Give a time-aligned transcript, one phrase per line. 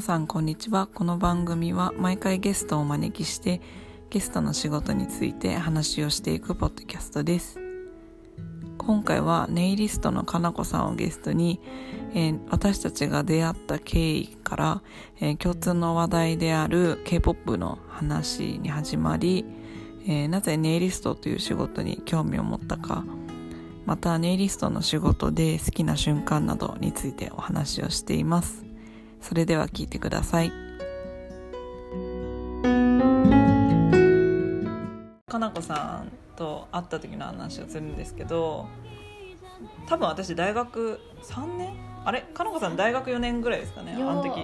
[0.00, 0.86] さんこんにちは。
[0.86, 3.60] この番組は毎回ゲストをお招きして
[4.08, 7.60] ゲストの仕事について話をしていくポッドキャストです。
[8.78, 11.60] 今回はネイリストのかなこさんをゲストに、
[12.14, 14.82] えー私たちが出会った経緯から、
[15.20, 19.44] えー共通の話題である K-POP の話に始まり、
[20.06, 23.04] えーなぜネイリストという仕事に興味を持ったか
[23.84, 28.69] またネイリストの仕事で好きな瞬間などについてお話をしています。
[29.20, 30.52] それでは聞いてください。
[35.28, 38.66] かなこさんと会った時の話をするんですけど
[39.86, 41.72] 多分私大学3年？
[42.04, 42.22] あれ？
[42.22, 43.94] かなこさん大学4年ぐらいですかね？
[43.94, 44.40] あの時。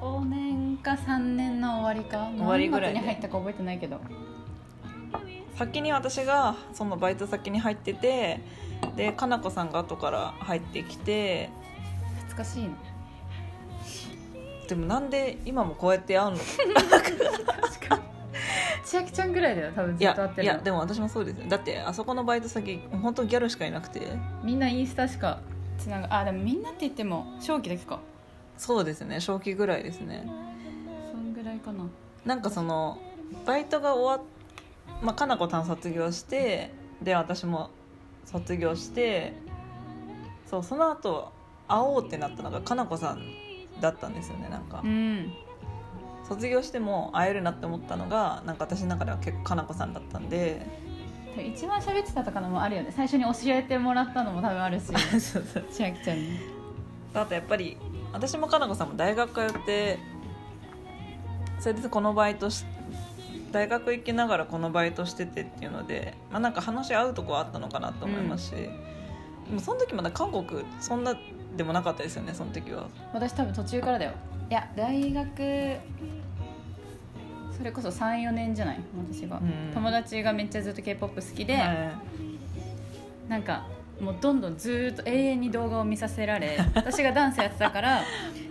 [0.00, 2.30] 4年か3年の終わりか。
[2.36, 4.00] 終わりぐらいに入ったか覚えてないけど。
[5.56, 8.40] 先に私がそのバイト先に入ってて
[8.96, 11.50] でかなこさんが後から入ってきて
[12.28, 12.70] 懐かしいの
[14.70, 16.36] でもなんで今もこうやって会うの？
[16.38, 18.02] 確かに
[18.84, 20.52] 千秋ちゃんぐらいだよ多分ずっと会ってるの。
[20.54, 21.48] いやでも私もそうですよ。
[21.48, 24.00] だってあそこのバイト先本当ギャルしかいなくて。
[24.44, 25.40] みんなインスタしか
[25.76, 27.98] つながあでもみんなって言っても正気だけか。
[28.56, 30.24] そうですね正気ぐらいですね。
[31.10, 31.84] そんぐらいかな。
[32.24, 32.98] なんかその
[33.44, 36.70] バイトが終わっまあかなこさん卒業して
[37.02, 37.70] で私も
[38.24, 39.32] 卒業して
[40.48, 41.32] そうその後
[41.66, 43.22] 会おうってなったのがかなこさん
[43.80, 44.82] だったんですよねなんか。
[44.84, 45.32] うん。
[46.28, 50.66] 卒業しても会えるなって思ったのがなんか私の中では結構かなこさんだったんで。
[51.36, 52.92] 一番喋ってたとかのもあるよね。
[52.94, 54.86] 最初に教えてもらったのも多分あるし。
[55.20, 56.60] そうそう千秋ちゃんに。
[57.14, 57.76] あとやっぱり
[58.12, 59.98] 私もかなこさんも大学通って
[61.58, 62.64] それでこのバイトし
[63.52, 68.68] 大学行きながらこのバイトしててっていうので、まあ、なんか話合うとこはあったのかなと思いますし、で
[69.52, 71.16] もその時まだ韓国そんな
[71.56, 72.88] でもなかったですよねその時は。
[73.12, 74.12] 私多分途中からだよ。
[74.50, 75.76] いや大学
[77.56, 78.80] それこそ34年じゃない？
[79.12, 79.70] 私が、うん。
[79.74, 81.92] 友達がめっちゃずっと k p o p 好きで、は
[83.28, 83.30] い。
[83.30, 83.66] なんか
[84.00, 88.00] もうどんどんずーっと永遠に動画を見させられ 私がダンスやってたから、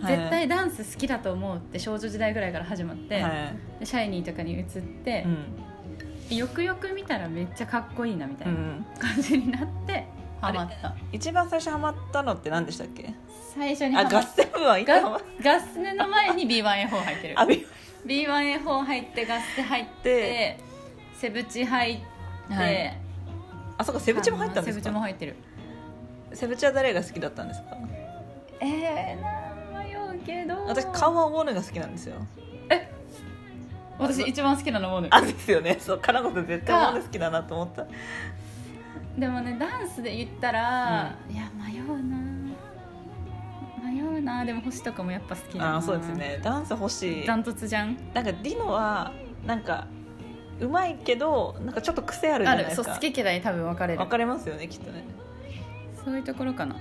[0.06, 3.32] 絶対ダンス好きだと思うって少女時代ぐらいから始まって、はい。
[3.80, 4.64] でシャイニーとかに移っ
[5.04, 5.26] て
[6.30, 6.36] う、ん。
[6.36, 8.86] よくよく見たらめっちゃかっこいいなみたいうなん。
[9.00, 10.06] 感じになって
[10.40, 10.94] ハマった。
[11.12, 13.12] 一番最初ハマったのって何でしたっけ？
[13.54, 17.40] 最初にハあガッセン部はいつハマっガガスネの前に B1A4 入ってる。
[17.40, 17.66] あび
[18.06, 20.60] B1A4 入ってガステ入ってで
[21.14, 21.96] セブチ入っ
[22.48, 23.00] て、はい。
[23.78, 25.36] あそうかセブチも入ったんですセブチかも入ってる。
[26.32, 27.76] セブチは誰が好きだったんですか？
[28.60, 30.64] えー、な迷うけど。
[30.66, 32.16] 私顔はウォーヌが好きなんですよ。
[33.98, 35.76] 私一番好きなのもねあですよね。
[35.78, 37.86] そうかなこさん絶対ウォーヌ好きだなと思った
[39.18, 42.16] でもねダンスで言ったら、いや迷うな。
[43.92, 44.44] 迷うな。
[44.44, 45.76] でも星とかもやっぱ好きだな。
[45.76, 46.40] あそうですね。
[46.42, 47.26] ダンス欲しい。
[47.26, 47.96] ダントツじゃん。
[48.14, 49.12] なんかディノは
[49.46, 49.86] なんか
[50.60, 52.82] うまいけどなんかちょっと癖あるじゃあないですか。
[52.82, 52.84] る。
[52.86, 53.98] そう好き嫌い多分分かれる。
[53.98, 55.04] 分かれますよねきっとね。
[56.04, 56.76] そういうところかな。
[56.76, 56.78] い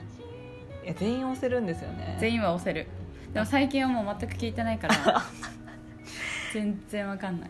[0.88, 2.18] や全員押せるんですよね。
[2.20, 2.88] 全員は押せる。
[3.34, 4.96] でも最近はもう全く聞いてないから
[6.54, 7.50] 全然わかんない。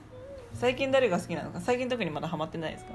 [0.53, 1.59] 最近誰が好きなのか。
[1.62, 2.94] 最近特にまだハマってないですか？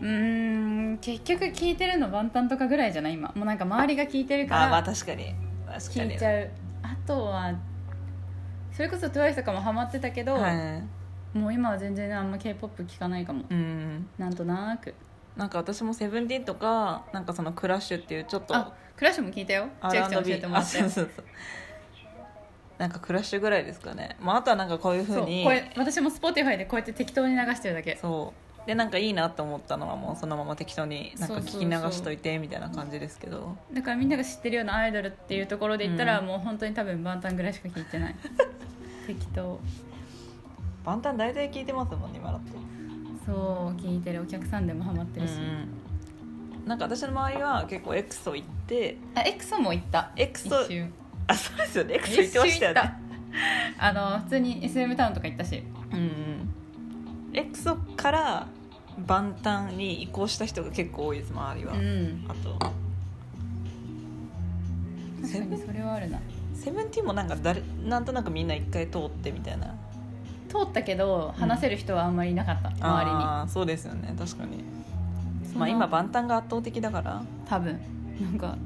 [0.00, 3.14] うーん結局聞いてるの万端とかぐらいじゃない？
[3.14, 3.32] 今。
[3.34, 5.34] もうなんか周りが聞いてるかあまあら確かに。
[5.66, 6.12] 確かに。
[6.12, 6.50] 聞いちゃう。
[6.82, 7.54] あとは
[8.72, 11.38] それこそ TWICE とかもハマってたけど、はい。
[11.38, 13.44] もう今は全然あんま k p o p 聞かないかも。
[13.50, 14.08] うん。
[14.18, 14.94] なんとなく。
[15.36, 19.68] なんか私もセブンティーンとかなんかそのクラッシュっていうちょっとあクラッシュも聞いたよ。
[19.90, 20.78] 千秋ちゃん教えてもらって。
[20.78, 21.24] あそうそうそう。
[22.78, 27.98] なんかクラッシュぐらいですかね、まあ、あとはなんかこういうふそううにこれ私も Spotify でこうやって適当に流してるだけ。
[28.00, 33.56] そうでなんかいいなと思ったのはもうそのまま適当になんか聞き流しといてみたいな感じですけど。
[33.72, 36.26] だからみんなが知ってるようなアイドルっていうところで言ったら、うん。
[36.26, 38.14] もう本当に多分万端ぐらいしか聞いてない。
[39.08, 39.58] 適当。
[40.84, 42.42] バンタン大体聞いてますもんね今だと
[43.24, 45.68] そう聞いてるお客さんでもハマってるし、うん
[46.66, 48.98] なんか私の周りは結構エクソ行って。
[49.14, 50.10] あエクソも行った。
[50.16, 50.50] エクソ
[51.26, 51.94] あそうですよね。
[51.94, 52.92] エクソ行ってましたよね。
[53.78, 55.62] あの普通に SM タウンとか行ったし。
[55.92, 56.50] うんうん。
[57.32, 58.46] エクソから
[59.06, 62.24] バンタンに移行した人が結構多いです周りは、うん。
[62.28, 62.58] あと。
[65.22, 66.20] 確かにそれはあるな。
[66.54, 69.74] セブンティーンもなんか誰なんとなくみんな一回通ってみたいな。
[70.48, 72.74] 通ったけど話せる人はあんまりいなかった、周
[73.04, 73.22] りに。
[73.22, 74.64] ああそうですよね確かに。
[75.54, 77.22] まあ今バンタンが圧倒的だから。
[77.48, 77.78] 多分。
[78.20, 78.56] なんか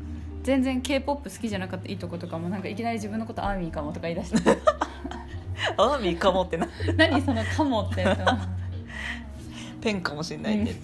[0.42, 4.58] 全然 k p o p 好きじゃなかったいいとことかもなんかいきなり自分のことアーミーかもとか言い出して。
[5.76, 6.66] アーミーかもってな。
[6.96, 8.04] 何そのかもって
[9.82, 10.74] ペンかもしれないって、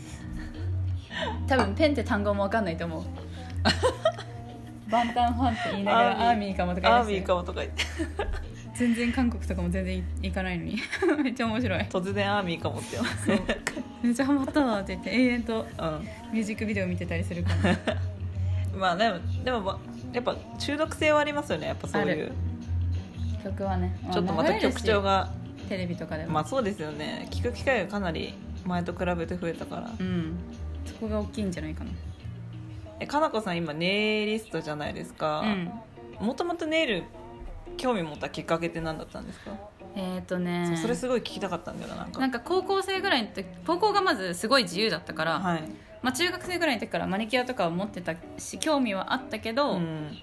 [1.47, 3.05] 多分ペンって単語も分かんないと思う。
[4.91, 6.57] バンタンファンって言いながらアーミー。
[6.57, 7.85] かもとかアーミーかもとか言って。
[8.75, 10.79] 全然韓国とかも全然行かないのに。
[11.23, 11.81] めっちゃ面白い。
[11.81, 12.97] 突然アーミーかもって。
[12.97, 13.07] そう。
[14.03, 15.11] めっちゃハマったわって言って。
[15.11, 15.65] 永遠とう
[16.33, 17.73] ミュージックビデオ見てたりするから。
[17.73, 17.79] ん
[18.79, 19.79] まあでもでもま
[20.13, 21.67] やっぱ中毒性はありますよね。
[21.67, 22.33] やっぱそういう。
[23.45, 23.97] 曲はね。
[24.13, 25.39] ちょっとまた曲調がが。
[25.69, 27.27] テレビとかでも、まあそうですよね。
[27.31, 28.33] 聞く機会がかなり
[28.69, 29.91] 前と比べて増えたから。
[29.99, 30.39] うん。
[30.85, 31.91] そこが大きいんじゃないかな。
[33.01, 35.41] えかなこさん今ネイリストじゃないですか。
[36.21, 36.27] うん。
[36.27, 37.05] もともとネイル
[37.77, 39.53] 興味持ったきっかけって何だったんですか、
[39.95, 40.77] えっ、ー、とね。
[40.83, 45.63] それすごい聞きたかったんだよななんか高校生ぐらいの時高校がまずすごい自由だったから、はい。
[46.03, 50.19] まあ、中学生ぐらいの時からマニキュアとかを持ってたし興味はあったけど、うん。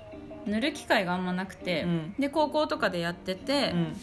[0.46, 2.16] 塗る機会があんまなくて、うん。
[2.20, 3.96] で高校とかでやってて、うん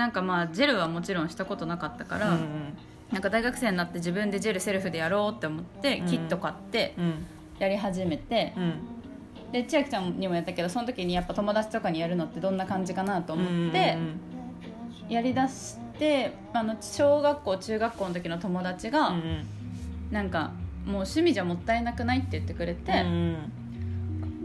[0.00, 2.76] なんかまあジェルはもちろんしたことなかったから、うん
[3.12, 6.06] なんか大学生になって自分でジェルセルフでやろうって思って、うん。
[6.06, 7.26] キット買ってうん。
[7.58, 8.74] やり始めて、うん。
[9.50, 13.98] で千秋ちゃんにもやったけどその時にやっぱ友達とかにやるのってどんな感じかなと思って、
[15.08, 19.46] やりだしてあの小学校中学校の時の友達が、うんうん。
[20.12, 20.52] なんか
[20.86, 23.52] もう趣味じゃもったいなくないって言ってくれて、うん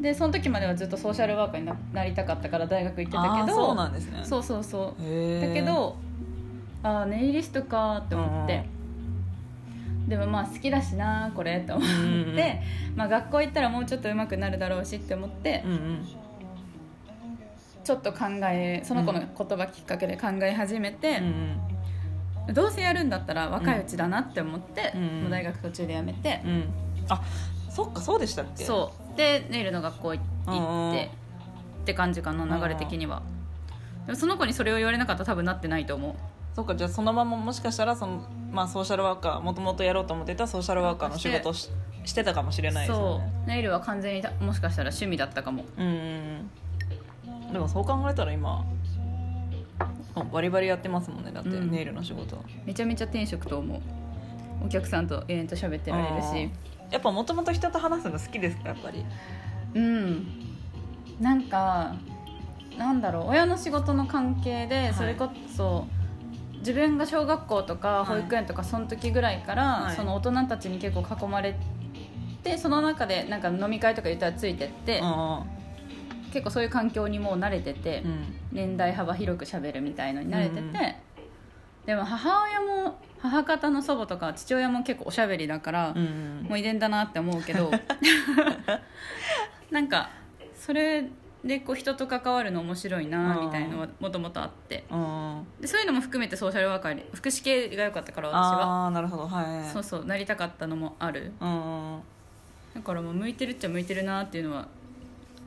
[0.06, 4.19] でその時まではずっとソーシャルワーカーにななりたかったから大学行ってたけどそうなんですね。
[4.24, 5.02] そうそうそう。
[5.42, 5.96] だけど
[6.84, 8.66] ああネイリストかって思って、
[10.07, 12.38] でもまあ好きだしなこれって思って、うんうん
[12.96, 16.07] まあ、学校行ったらもうちょっと上手くなるだろうしって思って、うんうん。
[17.84, 21.18] ちょっと考えその子の言葉きっかけで考え始めて
[22.48, 26.66] う、んどうせやるんだったら若いうちだなって思って、うんもう大学途中で辞めて、うんうん。
[27.10, 27.24] あ
[27.72, 28.63] そっかそうでしたっけ？
[28.63, 31.12] そうでネイルの学校行って
[31.82, 33.22] って感じかな流れ的には。
[34.06, 36.16] でもその子にそれを言われなかったら多分なってないと思う。
[36.56, 41.70] そっかじゃあそのままもしかしたらその、まあ、ソーシャルワーカーもともとやろうと思ってたソーシャルワーカーの仕事をし
[42.06, 43.48] してたかもしれないですよそねう。
[43.48, 45.66] ネイルは完全にたもしかしたら趣味だったかも。
[45.78, 46.50] うん
[47.52, 48.66] でもそう考えたら今
[50.16, 51.72] あバリバリやってますもんねだって、うん。
[51.72, 52.38] ネイルの仕事。
[52.66, 53.82] めちゃめちゃ転職と思う。
[54.66, 56.50] お客さんと永遠と喋ってられるし
[56.92, 59.06] やっぱもともと人と話すの好きですかやっぱり？
[59.74, 60.28] うん。
[61.20, 61.96] なんか
[62.78, 63.28] なんだろう。
[63.30, 64.94] 親の仕事の関係でい。
[64.94, 65.88] それこそ、
[66.60, 68.22] 自分が小学校とかはい。
[68.22, 69.96] 保育園とかその時ぐらいから、はい。
[69.96, 71.56] その大人たちに結構囲まれ
[72.44, 75.40] てその中でなんか飲み会とか言ったらついてって、うん
[76.34, 78.24] 結構そういう環境にもう慣れてて、うん。
[78.52, 80.76] 年代幅広くしゃべるみたいのに慣れてて、うん
[81.86, 87.72] でも母親も母方の祖母とか父親も結構おしゃべりだから、うんもう遺伝だなって思うけど
[89.72, 90.10] なんか
[90.56, 91.06] それ
[91.44, 94.84] でこう人と関わるの面白いなみたいのはもともとあって。
[94.90, 95.46] うん。
[95.62, 98.64] でそういうのも含めてソーシャルワーカーに福祉系が良かったから私は。
[98.64, 99.28] ああなるほど。
[99.28, 99.70] はい。
[99.72, 101.34] そうそうなりたかったのもある。
[101.40, 102.02] うん
[102.74, 104.68] だからもう向いてるっちゃ向いてるなっていうのは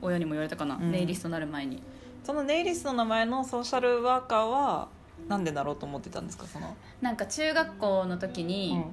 [0.01, 0.91] 親にも言われたかな、うん。
[0.91, 1.83] ネイリストになる前に。
[2.23, 4.87] そのネイリストの名前のソーシャルワーカーは
[5.27, 6.45] なんでだろうと思ってたんですか？
[6.47, 8.83] その、なんか中学校の時に、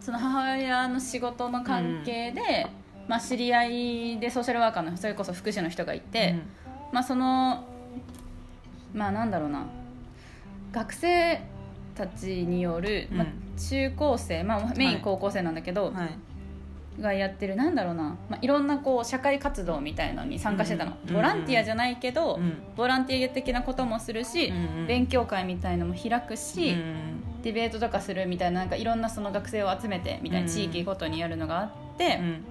[0.00, 2.66] その母親の仕事の関係で、
[3.06, 6.34] まあ、知り合いでソーシャルワーカーのそれこそ福祉の人がいて、
[6.92, 7.66] まあその
[8.94, 9.66] まあなんだろうな。
[10.72, 11.40] 学生
[11.94, 14.96] たちによる、まあうん、中高生、まあ、メイはい。
[14.96, 16.18] ン高校生なんだけど、はい
[17.00, 32.44] がやってるなんだろうな、まあ、いろんなこう社会活動みたいのに参加してたの、うんボランティアじゃないけど、うんボランティア的なこともするし、うん勉強会みたいのも開くし、うんディベートとかするみたいななんかいろんなその学生を集めてみたいな地域ごとにやるのがあって、うん。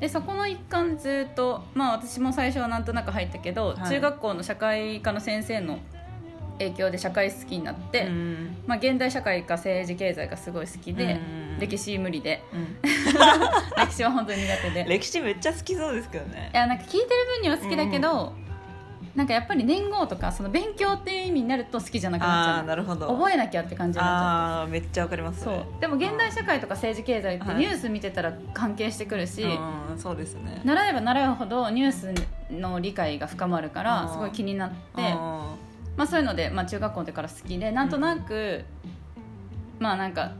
[0.00, 3.88] でそこの一環ずっとまあ私も最初はなんとなく入ったけど、はい。
[3.88, 5.78] 中学校の社会科の先生の
[6.58, 8.56] 影響で社会好きになって、うん。
[8.66, 11.20] まあ、現代社会か政治経済がすごい好きで、
[11.54, 11.58] うん。
[11.60, 12.42] 歴史無理で。
[12.52, 12.76] うん。
[13.76, 14.80] 歴史は本当に苦手で。
[14.82, 16.50] い歴史めっちゃ好きそうですけどね。
[16.52, 17.04] やなんか聞いてる
[17.36, 18.32] 分には好きだけど、
[19.14, 23.08] なんかやっぱり年号とかその勉強っていう意味になると好きじゃなくあなっちゃあなるほど。
[23.08, 24.24] う覚えなきゃって感じになっちゃう。
[24.24, 25.44] ああめっちゃわかります。
[25.44, 25.64] そう。
[25.80, 27.56] でも現代社会とか政治経済ってはい。
[27.56, 30.62] ニュース見てたら関係してくるし、うんそうですね。
[30.64, 32.14] 習えば習うほどニュース
[32.50, 35.56] の理解が深まるからすごい気になって、あ
[35.96, 38.64] まあ、そういうので、まあ、中学校の時から好きでなんとなく、
[39.78, 40.32] まあなんか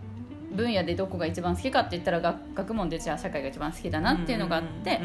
[0.53, 5.01] 分野でどこが一番好きかって言ったら学学問でじゃあ社会が一番好きだーなっていうのがあって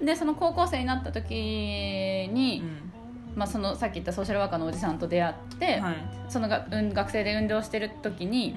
[0.00, 2.88] うん、でその高校生になった時に、うん。
[3.36, 5.94] まあ、そのさっき言ったソーシャルワーカーのおじさんと出会って、はい。
[6.28, 8.56] そのが、うん、学生で運動してる時に、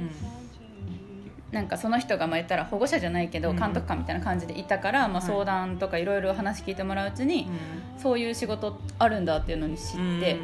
[1.52, 3.58] なんかその人がまあ言ったら保護者じゃないけどうん。
[3.58, 5.22] 監督官みたいな感じでいたから、まあ、はい。
[5.22, 7.48] 相談とかいろいろ話聞いてもらううちに、
[7.98, 10.40] うそういう仕事あるんだっていうのに知って、ん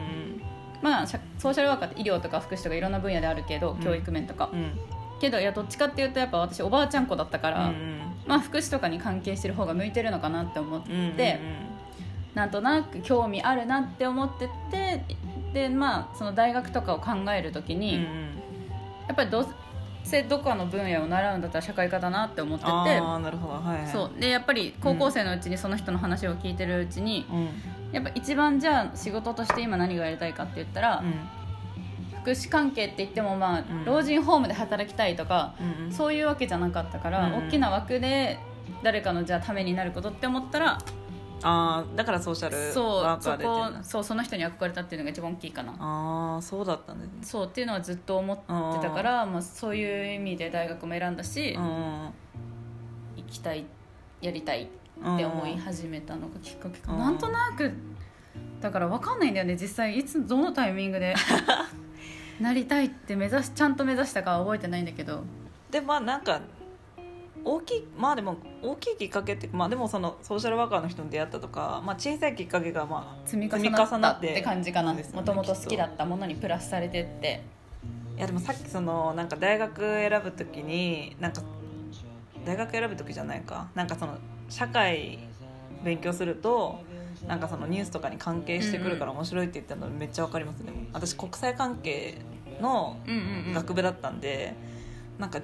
[0.81, 3.79] まあ、社ソーシャルワーカーって医療とか福祉とかいろんな分野であるけど、うん。
[3.79, 4.50] 教育面とか。
[4.53, 4.72] うん。
[5.19, 11.12] けどいやどっちかっていうとやっぱ私おばあちゃん子だったから、うんまあ、福祉とかに関係してる方が向いてるのかなって思って、うんうん
[12.36, 15.03] なんとなく興味あるなって思ってて
[15.53, 18.10] でまあその大学とかを考える時に、うんうん。
[19.07, 19.48] やっぱりどう
[20.03, 23.53] せどっかの分野を習うんだったら社会科だなって思っててああなるほど。
[23.55, 23.91] はいはい。
[23.91, 24.19] そう。
[24.19, 27.50] でやっぱり高校生のうちにその人の話を聞いてるうちに、うん
[27.91, 31.03] やっぱ一番じゃあ仕事として今何がやりたいかって言ったら、
[32.22, 33.86] 福祉関係って言ってもまあ、うん。
[33.86, 35.56] 老人ホームで働きたいとか、
[35.89, 38.39] そういうわけじゃなかったから、うん大きな枠で
[38.84, 40.77] 誰かのじゃあためになることって思ったら
[41.44, 43.84] ああだからソーシャルそうワーカーでっていうの。
[43.84, 45.74] そうその人に憧れたっていうのが一番大きいかな。
[45.79, 47.13] ああそうだったんですね。
[47.22, 48.44] そうっていうのはずっと思って
[48.82, 51.63] たから、まあ、そういう意味で大学も選んだし、うん
[53.15, 53.65] 行きたい
[54.22, 54.63] やりたい。
[54.63, 54.67] っ
[55.18, 57.00] て思い始めたのがきっかけかうん。
[57.00, 57.72] なんとなく
[58.62, 61.16] だから分かんないんだよね実際いつどのタイミングで
[62.42, 65.24] なりたいって目指しちゃんと目指したかは覚えてないんだけど。
[65.72, 66.42] でまあなんか
[67.44, 74.94] 大きいまあでも大きいきっかけってまあでもそのソーシャルワーカーの人に出会ったとか、まあ、小さいきっかけがまあ積み重なったってて感じかな。
[74.94, 77.44] もともと好きだったものにプラスされてって。
[78.18, 81.42] いやでもさっきそのなんか大学選ぶ時になんか
[82.46, 83.70] 大学選ぶ時じゃないか。
[83.75, 84.18] なんかその
[84.50, 85.20] 社会
[85.84, 86.80] 勉強すると
[87.27, 92.18] なんかそのニュースとかに関係してくるから面白いって言ったのめっちゃわかりますね、私国際関係
[92.62, 92.98] の
[93.54, 94.56] 学部だったんで、
[95.20, 95.39] なんか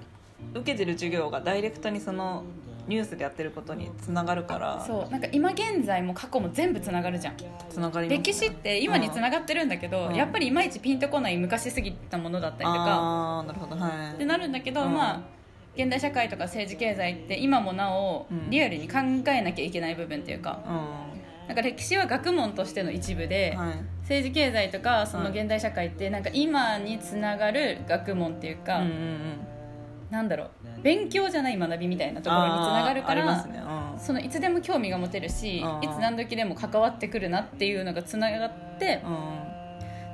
[0.54, 2.44] 受けてる授業がダイレクトにその
[2.88, 7.36] ニュースでやってることにつながるからそうなんか今現在も過去も全部つながるじゃん。
[7.70, 8.18] つながりね。
[8.18, 10.16] 歴史って今につながってるんだけど、うん。
[10.16, 13.78] やっぱりいまいちピンとこない昔すぎたものだったりとかああなるほど。
[13.78, 14.16] はい。
[14.16, 14.94] ってなるんだけど、うん。
[14.94, 15.22] まあ
[15.76, 18.50] 現代社会とか政治経済って今もなおうん。
[18.50, 23.76] リアルに考えなきゃいけない部分っていうか、うなんか歴史は学問としての一部で、んはい。
[24.02, 29.48] 政治経済とかそのうん現代社会ってなんか今につながる学問っていうか、うんうんうん。
[30.12, 30.50] なんだろう。
[30.84, 33.64] 勉強じゃない学びみたいなところにつながるから、ね。
[33.94, 34.00] うん。
[34.00, 35.84] そのいつでも興味が持てるし、うん。
[35.84, 39.53] いつ何時でも関わってくるなっていうのがつながって、うん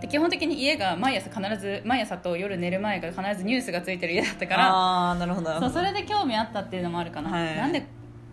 [0.02, 5.60] で基本的に家が毎朝必ず毎朝と夜寝る前が必ずニュースがついてる家だったからああなるほど。
[5.60, 7.58] そうそれで興味あったっていうのもあるかな、はい。
[7.58, 7.86] なんで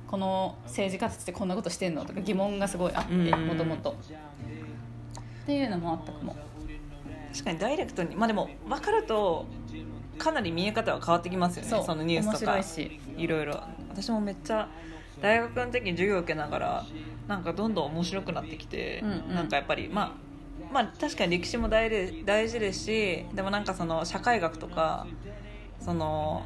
[0.07, 3.47] この政治家たちってこんなことしてんのとか疑問がすごいあってうん。
[3.47, 3.97] もともと
[5.43, 6.37] っていうのもあったかも。
[7.33, 9.47] 確かにダイレクトにまあでも分かると
[10.17, 12.59] かなり見え方は変わってきますよねそのニュースとか。
[13.21, 13.61] いろいろ。
[13.91, 14.69] 私もめっちゃ
[15.21, 16.87] 大学の時に授業を受けながら
[17.27, 19.35] なんかどんどん面白くなってきて、うんうん。
[19.35, 20.26] なんかやっぱりまあ
[20.73, 25.07] まあ確かに歴史も大事大事ですしでもなんかその社会学とか
[25.81, 26.43] その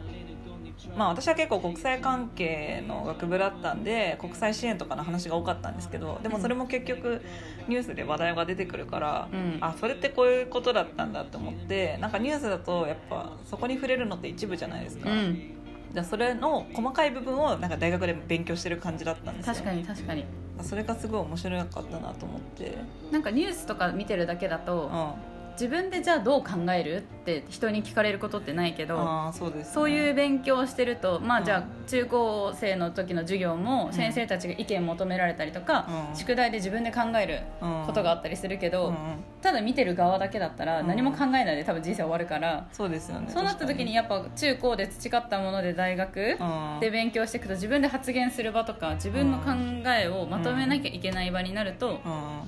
[0.97, 7.23] まあ私は結構国際関係の学部だったんで国際支援とかの話が多かったんですけどでもそれも結局
[7.69, 15.11] ニュースで話題が出てくるから、うんあそれってこういうことだったんだと思ってなんかニュースだとやっぱそこに触れるのって一部じゃないですか。
[15.11, 15.60] うん
[15.93, 19.55] じゃあそれの細かい部分をなんか大学で勉強してる感じだったんですよ。
[19.55, 20.25] 確かに確かに。
[20.63, 22.79] それがすごい面白かったなと思って。
[23.11, 31.45] なんかニュースとか見てるだけだと、うん自分でじゃあどう考えるって人に聞かれることってないけどそうね、そういう勉強をしてるとまあうん。
[31.45, 36.17] じゃあ中高生の時の授業も先生たちが意見求められたりとか、うん。
[36.17, 37.41] 宿題で自分で考える
[37.87, 38.95] ことがあったりするけど、うん。
[38.95, 40.87] うんただ見てる側だけだったらうん。
[40.87, 43.31] 何も考えないで多分人生終わるから、そうですよね。
[43.33, 46.81] そうなった時にやっぱ中高で培ったもので大学うん。
[46.81, 49.53] で勉強していくと自分で発言する場とか自分の考
[49.99, 51.97] えをまとめなきゃいけない場になると、うん。
[52.05, 52.45] あ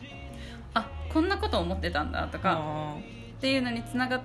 [1.12, 2.54] こんなこと思ってたんだとか、
[2.97, 4.21] うんっていうのにつながっ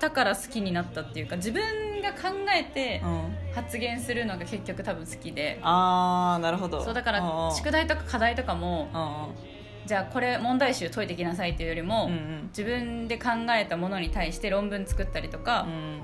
[0.00, 3.54] たから好きになったっていうか自分が考えてうん。
[3.54, 6.82] 発言するのが結局多分好きで、ああなるほど。
[6.82, 12.46] そうだからうん宿題とか課題とかもうんじゃあこれ問題集解いてきなさいっていうよりも、うんうん。
[12.48, 16.00] 自分で考えたものに対して論文作ったりとか、うん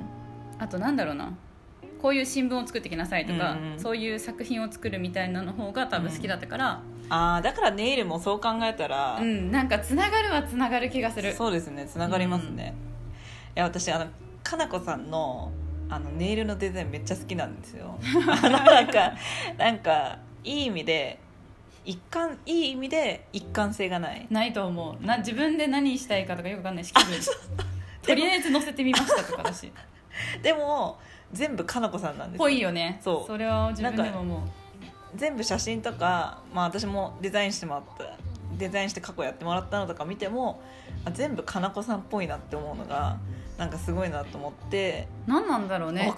[0.61, 1.33] あとなんだろうな
[2.03, 11.33] こういう新聞を作ってきなさいとか、うんうんそういう作品を作るみたいなの方が多分好きだったから、ああだからネイルもそう考えたら、うんなんかつながるはつながる気がする。
[11.35, 12.75] そうですねつながりますね、
[13.57, 14.07] いや私あの
[14.43, 15.53] かなこさんの
[15.91, 17.99] あのネイルのデザインめっちゃ好きなんですよ。
[18.29, 19.15] あのなんか
[19.57, 21.19] なんかいい意味で
[21.85, 24.27] 一貫いい意味で一貫性がない。
[24.31, 25.05] ないと思う。
[25.05, 27.19] な自分で何したいかとかよくわかんないし気分。
[28.03, 29.73] とりあえず載せてみましたとかだし。
[30.43, 30.99] でも
[31.33, 33.00] 全部かなこさんなんですぽいよね。
[33.03, 33.38] そう。
[33.38, 34.49] れは自分でもも
[35.17, 38.17] 全部写真とか、まあ、私もデザインしてもらった
[38.57, 40.61] デザインして過去やってもらったのとか見ても
[41.05, 43.19] あ全部かなこさんっぽいなって思うのが
[43.59, 45.09] なんかすごいなと思って。
[45.27, 46.15] う何なんだろうね。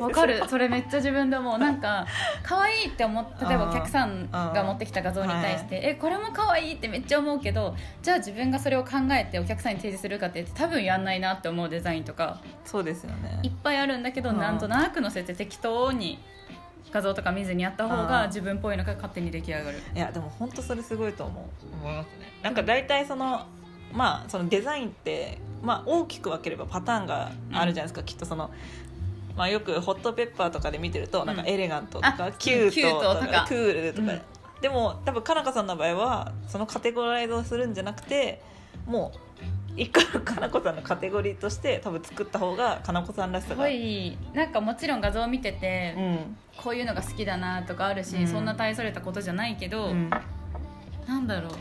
[0.00, 0.44] わかる。
[0.48, 1.58] それめっちゃ自分で思う。
[1.58, 2.06] なんか
[2.44, 12.40] 可愛いって思って 例えばお客さんが持ってきた画像に対してえこれも可愛いってめっちゃ思うけどじゃあ自分がそれを考えてお客さんに提示するかって多分やんないなって思うデザインとか。
[12.64, 13.40] そうですよね。
[13.42, 14.38] いっぱいあるんだけどうん。
[14.38, 16.20] なんとなく載せて適当に
[16.94, 19.78] 画像とか見ずにやった方が自分っぽいのが勝手に出来上がる。
[19.96, 21.74] いやでも本当それすごいと思う。
[21.74, 22.30] 思いますね。
[22.40, 23.46] なんか大体その
[23.92, 28.52] まあそのデザインって、まあ、大きく分ければパターンがあるじゃないですか、きっとその、
[29.36, 33.26] まあ、よくホットペッパーとかで見てると、なんかうんエレガントとかあキュートキュートとか。
[33.26, 34.20] とかクールとか、うん。
[34.60, 38.40] でも多分かなこさんの場合はそのカテゴライズをするんじゃなくて
[38.86, 39.18] もう
[39.76, 46.36] 一個のかなこさんのカテゴリーとして多分作った方がかなこさんらしさすがごいなんかもちろん画像を見てて、うん。
[46.56, 48.28] こういうのが好きだなとかあるし、うん。
[48.28, 50.10] そんな大それたことじゃないけど、うん。
[51.06, 51.52] なんだろう。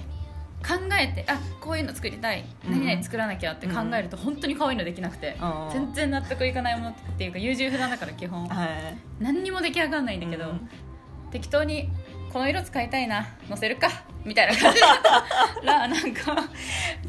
[0.66, 2.46] 考えてあこういうの作りたい。
[2.66, 2.72] うん。
[2.72, 8.48] 何々作らなきゃって考えると本当に可愛いのできなくて、あー全然納得いかないものっていうか優柔不断だから基本。
[8.48, 8.70] はい。
[9.20, 10.70] 何にも出来上がらないんだけど、うん。
[11.32, 11.90] 適当に
[12.32, 13.90] この色使いたいな載せるか
[14.26, 15.26] みたいな感じだった。
[15.66, 16.36] らなんか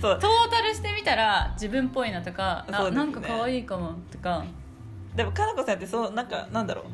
[0.00, 0.18] そう。
[0.18, 2.90] トータルしてみたら自分っぽいなとか、ね。
[2.90, 4.44] なんか可愛いかもとか。
[5.14, 6.84] でもかなこさんってそうなんかなんだろう。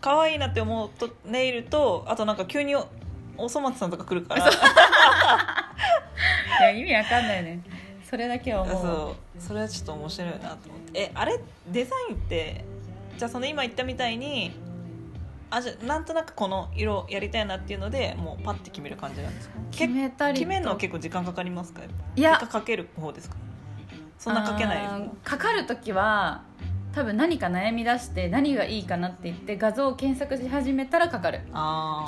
[0.00, 2.88] 可愛いなって思うとネイルとあとなんか急にお
[3.36, 4.48] おそ松さんとか来るから。
[6.60, 7.60] いや意味わかんないね。
[8.08, 8.72] それだけはもう。
[8.72, 9.42] そう。
[9.42, 11.00] それはちょっと面白いなと思って。
[11.00, 12.64] えあれデザインって
[13.16, 14.52] じゃあその今言ったみたいに
[15.54, 19.54] あじゃあなんとなくこの色やりたいなっていうのでもうパッて決める感じなんですか？
[19.70, 20.38] 決めたりと。
[20.40, 21.82] 決めるのは結構時間かかりますか？
[22.16, 22.38] いや。
[22.38, 23.36] かかける方ですか？
[24.18, 25.36] そんなかけないですか？
[25.36, 26.42] かかる時は
[26.94, 31.40] 多分何か悩み出して何がいいかなって言って画像を検索し始めたらかかる。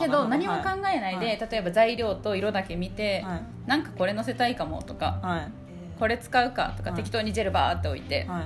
[0.01, 3.43] けど何も考えないで、は例えば材料と色だけ見て、はい。
[3.69, 5.53] なんかこれ載せたいかもとかはい。
[5.99, 6.99] これ使うかとか、はい。
[6.99, 8.45] 適当にジェルバーって置いて、はい。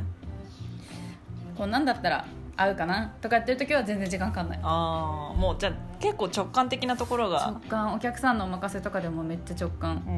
[1.56, 2.24] こんなんだったら
[2.60, 4.58] 合うかなとかやってる時は全然時間かかんない。
[4.62, 7.46] ああもうじゃあ結構直感的なところが。
[7.46, 10.10] 直感お客さんのお任せとかでもめっちゃ直感う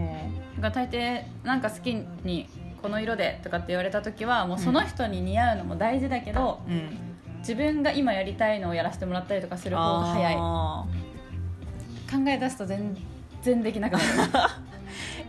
[0.59, 1.95] んだから大抵なんか好き
[2.25, 2.49] に
[2.83, 6.99] この色でとかって言われた時はもうその人に似合うのも大事だけど、うん
[7.41, 10.87] 自分が今やりたいのをやらせてもらったりとかする方が早い考あ
[12.29, 12.95] え出すと全
[13.41, 14.49] 然できなくなるー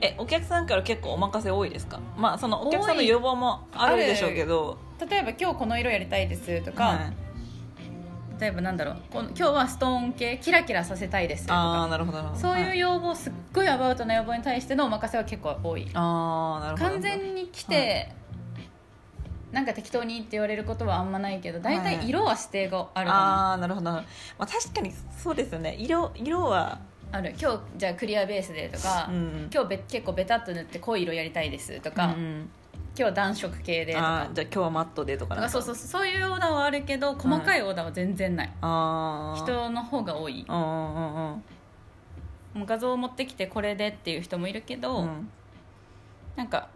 [0.01, 1.99] えお客さんから結構お任せ多いですか？
[2.17, 4.77] まあそのお客さんの要望もあるでしょうけど。
[5.09, 7.13] 例えば今日この色やりたいですとか、はい。
[8.39, 8.97] 例えばなんだろう。
[9.11, 15.87] この今日はストーン系キラキラさせたいですとああかなるほどそういうはい要望すっごいアバウトな要望に対してのお任せは結構多い。
[15.93, 16.89] ああなるほど。
[16.91, 18.11] 完全に来て、
[19.51, 24.09] なんか適当にって言われることはあんまないけど大体色は指定があるかな、ああなるほどなるほど。
[24.39, 25.75] まあ確かにそうですよね。
[25.77, 26.79] 色色は
[27.11, 27.33] ある。
[27.39, 32.49] 今日じゃあクリアベースでとか、うん今日べ結構ベタっと塗って濃い色やりたいですとか、うん
[32.93, 40.45] 今日は暖色系でとあかーじゃあ今日はマットでとかそうそうそういうオーダーはあるけど細かいオーダーは全然ない、ああ人の方が多い。
[42.53, 45.29] もう画像を持ってきてこれでっていう人もいるけど、うん。
[46.35, 46.67] なんか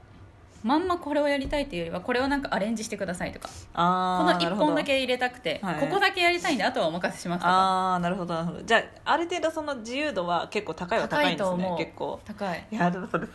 [0.65, 3.49] まんまこれをやりたいっていうよりはこれをなんかアレンジしてくださいとか。
[3.75, 4.65] あこの1あなるほど。
[4.65, 5.79] 本だけ入れたくて、はい。
[5.79, 7.51] ここだけやりたいんであとはお任せしますとか。
[7.51, 8.33] ああなるほど。
[8.33, 12.19] なるほどじゃあある程度その自由度は結構高いは高いんですね結構。
[12.25, 12.67] 高い。
[12.71, 13.31] いやでもそれす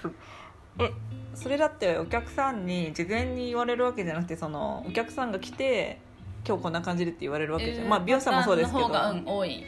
[0.81, 0.91] え
[1.37, 6.01] それだってお客さんに事前に言われるわけじゃなくてそのお客さんが来て
[6.45, 8.89] 今日こんな感じでって言われるわけじゃん、まあ美容師さんもそうですけど。
[8.89, 9.65] パターンの方が、うん、多い。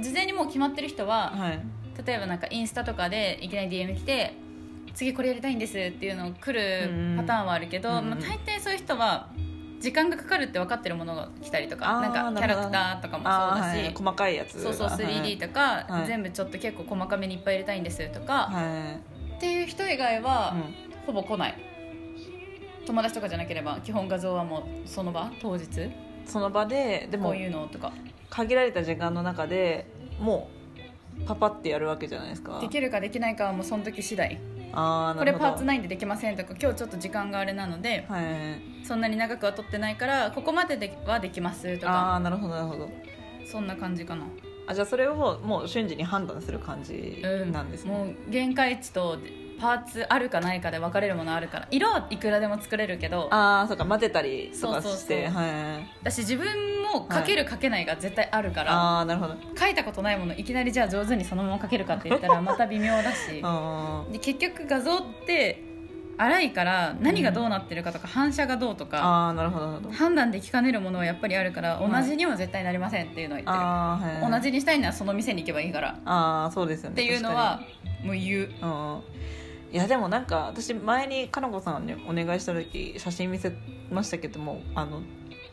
[0.00, 1.62] 事前にもう決まってる人は、はい。
[2.06, 4.34] 例えばなんかインスタとかでいきなり DM 来て
[4.94, 9.28] 次これやりたいんですっていうのを来るパターンはあるけど、うんまあ、大抵そういう人は
[9.80, 13.94] 時間がかかるって分かってるものが来たりとかなんかキャラクターとかもそうだし、はい。
[13.94, 14.62] 細かいやつ。
[14.62, 16.06] そうそうが 3D とか、はい。
[16.06, 18.94] 全部ちょっと結構細かめにいっぱい入れたいんですとか、はい、はい。
[19.36, 21.04] っていう人以外は、うん。
[21.06, 21.54] ほぼ来ない。
[22.86, 25.90] 友達とかじゃなければ基本画像はもうその場当日？
[26.26, 27.92] その場ででもこういうのとか。
[28.30, 29.86] 限られた時間の中で
[30.18, 30.48] も
[31.20, 32.60] うパパってやるわけじゃないですか。
[32.60, 34.38] できるかできないかはもうその時次第
[34.72, 38.24] これパーツないんでできませんとか今日ちょっと時間があれなのではい。
[38.84, 42.90] そんなに長くは取ってないからここまでではできますとあかあなるほどなるほど。
[43.44, 44.24] そんな感じかな。
[44.66, 49.18] あじゃあそれをもう瞬時に判断する感じなんですね、もう限界値と
[49.62, 54.96] パーツあるかないかで分かれるものあるから色はいくらでも作れるけどああそうか混ぜたりとかしてそうそう。
[54.96, 55.88] そうはい。
[56.00, 59.36] 私自分もかけるかけないが絶対あるから、ああなるほど。
[59.56, 63.40] 書いたことないものいきなりじゃあ上手にそのまま書けるかって言ったら また微妙だし。
[64.10, 65.62] で結局画像って
[66.18, 68.98] 荒いから何がどうなってるかとか、反射がどうとか
[69.28, 69.94] あーなるほどなるほど。
[69.94, 72.02] 判断できかねるものはやっぱりあるから、はい。
[72.02, 75.98] 同じには絶対なりませんっていうのを言ってる、あー、はい、同じにしたいならその店に行けばいいから。
[76.04, 77.60] ああそうですよねっていうのは
[78.04, 78.50] もう言う
[79.72, 83.52] いやでもなんか私前にかなこさんにお願いした時写真見せ
[83.90, 85.00] ましたけどもあの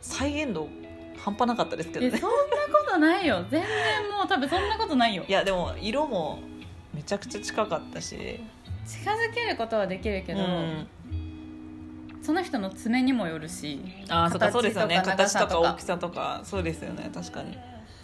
[0.01, 0.67] 再現度
[1.17, 2.11] 半端なかったですけどね。
[2.13, 3.45] えそんなことないよ。
[3.49, 5.23] 全然もう多分そんなことないよ。
[5.27, 6.39] いやでも色も
[6.93, 8.39] めちゃくちゃ近かったし。
[8.85, 10.87] 近づけることはできるけど、うん。
[12.21, 15.01] その人の爪にもよるしああそっかそうですよね。
[15.03, 16.41] 形とか大きさとか。
[16.43, 17.09] そうですよね。
[17.13, 17.57] 確かに。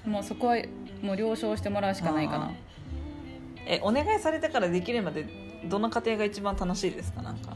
[0.06, 0.58] もうそこは
[1.02, 2.52] もう了承してもらうしかないかな。
[3.66, 7.22] えお願いされてからできるまでどの過程が一番楽しいですか？
[7.22, 7.56] なんか。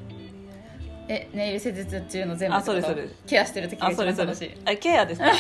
[1.12, 3.16] えネイル施術中の全部あそうですそうです。
[3.26, 4.50] ケアしてる時があ一そうですそうで番楽しい。
[4.56, 5.32] すあケアですか？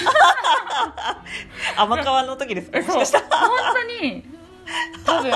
[1.77, 2.79] 甘皮の時ですか？
[2.81, 3.27] もしかしたら。
[3.37, 4.23] 本当に
[5.05, 5.31] 多分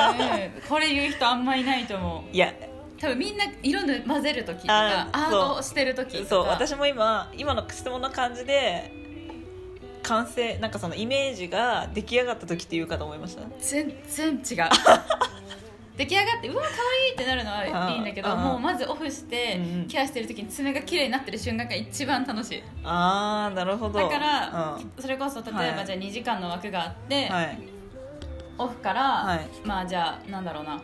[0.70, 2.36] これ言う人あんまいないと思う。
[2.36, 2.52] いや。
[3.00, 6.30] 多分みんな色で混ぜる時とかあアートをしてる時とか。
[6.30, 6.46] そう。
[6.48, 8.92] 私も今今の質問の感じで
[10.04, 13.44] 完成なんかそのイメージが出来上がった時っていうかと思いました。
[13.60, 14.70] 全然違う
[15.98, 22.64] 出来上がってうわ可愛いってなるのはいいんだけどもうまずオフしてケアしてる時に爪が綺麗になってる瞬間が一番楽しい。
[22.84, 24.00] ああなるほど。
[24.00, 24.92] だから、うん。
[25.02, 25.86] それこそ例えば、はい。
[25.86, 27.60] じゃあ2時間の枠があって、はい。
[28.58, 29.48] オフから、はい。
[29.64, 30.82] まあじゃあなんだろうな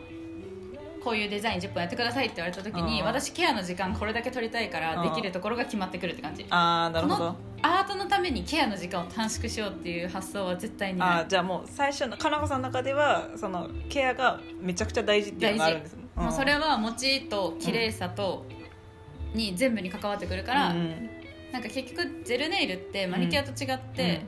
[1.04, 5.10] こういうデザイン10分やってくださいって言われた時にうん私ケアの時間これだけ取りたいからうん。
[5.10, 6.45] できるところが決まってくるって感じ。
[6.50, 11.24] ああなるほどアートのためにケアの時間を短縮しようっていう発想は絶対にあない。
[11.24, 15.98] ーじゃあもう最初のかなこさんの中ではそのケアがめちゃくちゃ大事っていうのがあるんです。
[16.15, 16.26] もん。
[16.26, 18.45] もうそれは持ちと綺麗さと
[19.34, 21.10] に全部に関わってくるから、うん
[21.52, 24.22] なんか結局ジェルネイルってマニキュアと違って、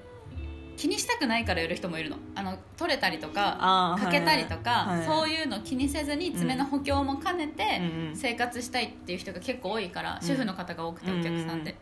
[0.75, 2.17] 気にしたくないからやる人もいるの。
[2.33, 4.97] あの取れたりとかかけたりとか、はい。
[4.97, 8.15] はいそういうの気にせずに爪の補強も兼ねてうんうん。
[8.15, 10.27] 生活したいっていう人が結構多いから、うん。
[10.27, 11.75] 主婦の方が多くてお客さんで、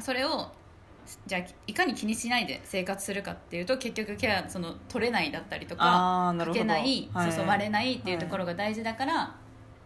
[0.00, 0.52] それを
[1.26, 7.30] じゃあいかに気にしないで生活するかっていうと結局ケアその取れないだったりとかかけない、はい。
[7.30, 9.34] そうそう割れないっていうところが大事だから、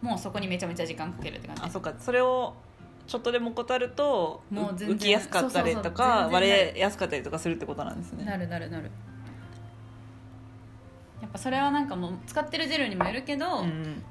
[0.01, 1.61] もうそこにめちゃめちゃ時間かけるって感じ。
[1.63, 1.93] あそっか。
[1.99, 2.55] それを
[3.07, 8.25] ちょっとでも怠るともう浮きやすかったりとか割れやすかったりとかするってことなんですね。
[8.25, 8.89] なるなるなる。
[11.21, 14.03] やっぱそれはなんかもう使ってるジェルにもよるけど、ううん。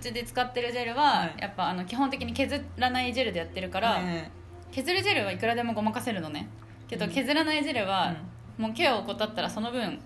[0.00, 1.34] ちで使ってるジェルは、はい。
[1.38, 4.30] やっぱあの基本的に削らないジェルでやってるから、ね
[4.72, 6.48] 削るジェルはいくらでもごまかせるのね。
[6.88, 7.12] けど、うん。
[7.12, 8.16] 削らないジェルは、
[8.58, 10.00] もうケアを怠ったらその分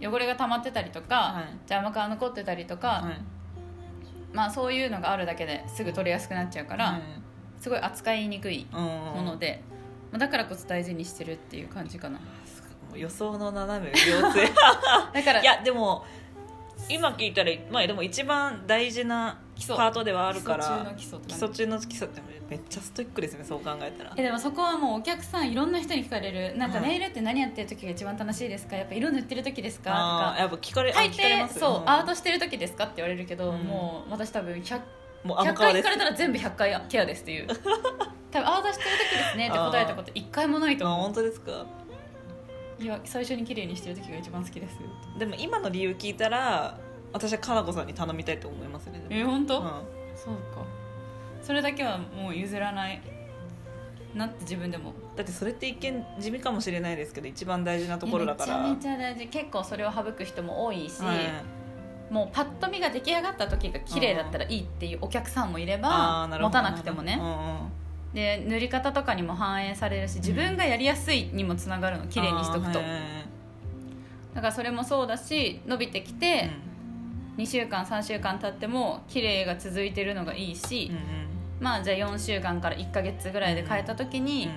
[0.00, 1.52] 汚れが溜まってたりとか、はい。
[1.68, 3.20] 邪魔が残ってたりとか、はい。
[4.32, 7.02] まあそういうのがあるだけですぐ取れやすくなっちゃうから、はい。
[7.58, 9.62] すごい扱いにくいうんもので、
[10.10, 12.18] まあだからこそ大事にしてるっていう感じかな。
[12.94, 14.46] 予想の斜め上手
[15.14, 16.04] だからいやでも
[16.88, 24.12] 今聞いたらまあでも一番大事なパートではあるか基礎中らの基礎中の基礎ってめっちゃストイックですねそう考えたら。
[24.16, 26.56] えでもそこはもうお客さんいろんな人に聞かれる。
[26.58, 26.88] なんかはい。
[26.88, 28.76] ネイルって何やってる時が一番楽しいですか？
[28.76, 33.60] やっぱ色塗ってる時ですかとかやっぱ聞かれあ大抵そう、すんアートしてる時ですかって言われるけど、うん。
[33.60, 34.80] もう私多分 100,
[35.24, 35.54] もう100甘皮です。
[35.54, 41.66] 回聞かれたら全部100回ケアですっていう多分アートしてる時ですねって答えたこと1回もないとあ思本当ですか？
[42.80, 44.76] ういや最初に綺麗にしてる時が一番好きです。
[45.18, 46.78] でも今の理由聞いたら
[47.12, 49.64] 私はかなこさんに頼みたいと思いますねえ本当、うん。
[50.16, 50.64] そうか。
[51.42, 53.02] それだけはもう譲らない
[54.14, 54.92] なって自分でも。
[55.16, 58.58] だってそれって一見地味かもしれないですけど一番大事なところだから。
[58.58, 59.26] めちゃめちゃ大事。
[59.28, 62.12] 結構それを省く人も多いし、はい。
[62.12, 67.18] もうパッと見が出来上がった時が綺麗だったらいいっていうお客さんもいれあば持たなくてもね。
[68.12, 72.80] で塗り方とかにも反映されるし自分がやりやすいにもつながるの綺麗にしとくと。
[74.34, 76.71] だからそれもそうだし伸びてきてうん
[77.36, 81.02] 2週間3週間経っても綺麗が続いてるのがいいしうんうん。
[81.60, 84.52] まあじゃあ4週間から1か月ぐらいで変えた時にうん。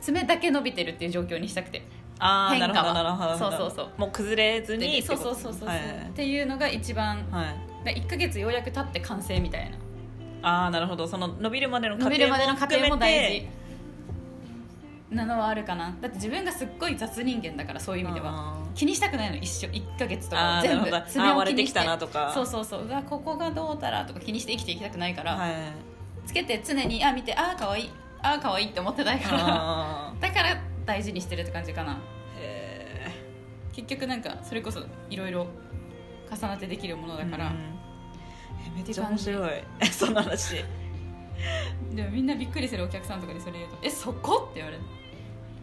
[0.00, 1.82] 爪だけ伸びてるっていう状況にしたくて。
[2.18, 3.38] ああなるほ変化はどなるほど。
[3.38, 3.88] そうそうそう。
[3.98, 5.78] もう崩れずにそうそうそうそうはい。
[5.78, 7.56] っていうのが一番はい。
[7.84, 9.76] だ1か月ようやく経って完成みたいな。
[10.42, 11.08] ああなるほど。
[11.08, 13.48] その伸びるまでの過伸びるまで程も大て
[15.10, 15.16] 事。
[15.16, 15.96] なのはあるかな。
[16.00, 18.30] だって自分がすっごい雑人間だからそういう意味では。
[18.30, 20.90] あ気にしたくないの一緒1か月とか全部。
[21.08, 21.80] 爪を気にして。
[21.80, 22.30] たなとか。
[22.32, 22.84] そうそうそう。
[22.84, 25.52] うわここがどうたらとか気にして生きていきたくないから、ーはい
[26.26, 29.38] つけて常にあ見てああかわいいああかわいいって思ってないから。
[29.40, 31.98] あだから大事にしてるって感じかな。
[33.72, 35.46] 結局なんかそれこそいろいろ
[36.30, 37.52] 重なってできるものだから、
[38.74, 39.50] めっちゃ面白い。
[39.90, 40.64] その話。
[41.94, 44.82] でもみんなびっくりするお客さんとかにそれ言うと「えそこ?」って言われる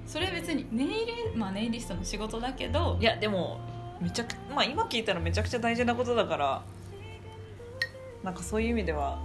[0.05, 0.87] それ別にネイ
[1.33, 3.59] ルまあネイリストの仕事だけどいやでも
[4.01, 6.63] めちゃくまあ今聞いたらめちゃくちゃ大事なことだから
[8.23, 9.19] なんかそういう意味では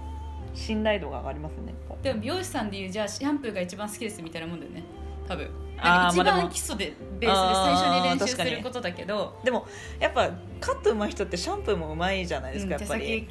[0.53, 4.83] 信頼度が上がりますねでも美容師さんでいうじゃあシャンプーが一番好きですみたいなもんだよね。
[5.27, 5.49] 多分。
[5.75, 9.65] なんか一番基礎でベースで最初に練習することだけど、でも
[9.99, 13.27] やっぱカット上手い人ってシャンプーも上手いじゃないですか、うん手やっぱり。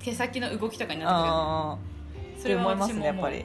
[0.00, 3.44] 先手先の動きとかになってくるそれは思いますねやっぱり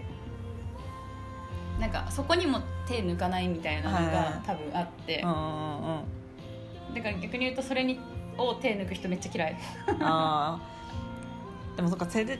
[1.79, 6.93] なんかそこにも手抜かないみたいなのはいが多分あって、うんうんうん。
[6.93, 7.99] だから逆に言うとそれに
[8.37, 9.57] を手抜く人めっちゃ嫌い。
[10.01, 12.39] ああでもそっか施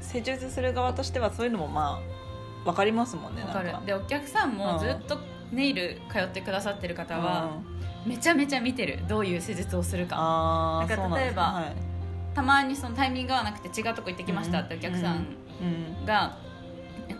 [0.00, 3.72] 施術する側としてはそういうのもまあ分かりますもんねわかる。
[3.72, 5.18] なんでお客さんもずっと
[5.50, 7.58] ネイル通ってくださってる方は
[8.06, 9.00] めちゃめちゃ見てる。
[9.08, 10.16] どういう施術をするか。
[10.18, 11.72] ああなんか例えば
[12.34, 15.26] たまにそのタイミング合わなくて違うとこ行ってきましたってお客さん
[15.60, 16.06] うん。
[16.06, 16.51] が、え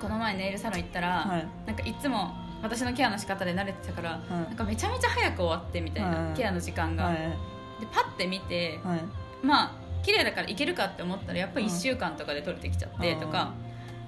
[0.00, 1.48] この前ネイルサロン行ったら、はい。
[1.66, 4.30] なんかいつも私のケアの仕方で慣れてたから、はい。
[4.30, 6.36] なんかめちゃめちゃ早く終わってみたいな、はい。
[6.36, 7.16] ケアの時間が、はい。
[7.16, 9.00] でパッて見て、はい。
[9.42, 13.54] まあ綺麗だからいけるかって思ったらやっぱり1週間とかで取れてきちゃってとか、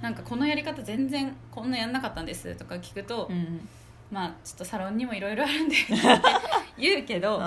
[0.01, 3.69] なんかこのやり方全然こんなやんなかったんですとか聞くと、うん
[4.11, 5.95] まあちょっとサロンにもいろいろあるんでって
[6.79, 7.39] 言うけど、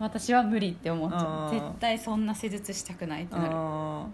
[0.00, 1.50] 私は無理って思っちゃう。
[1.50, 3.48] 絶対そんな施術したくないってなる。
[3.52, 4.06] あ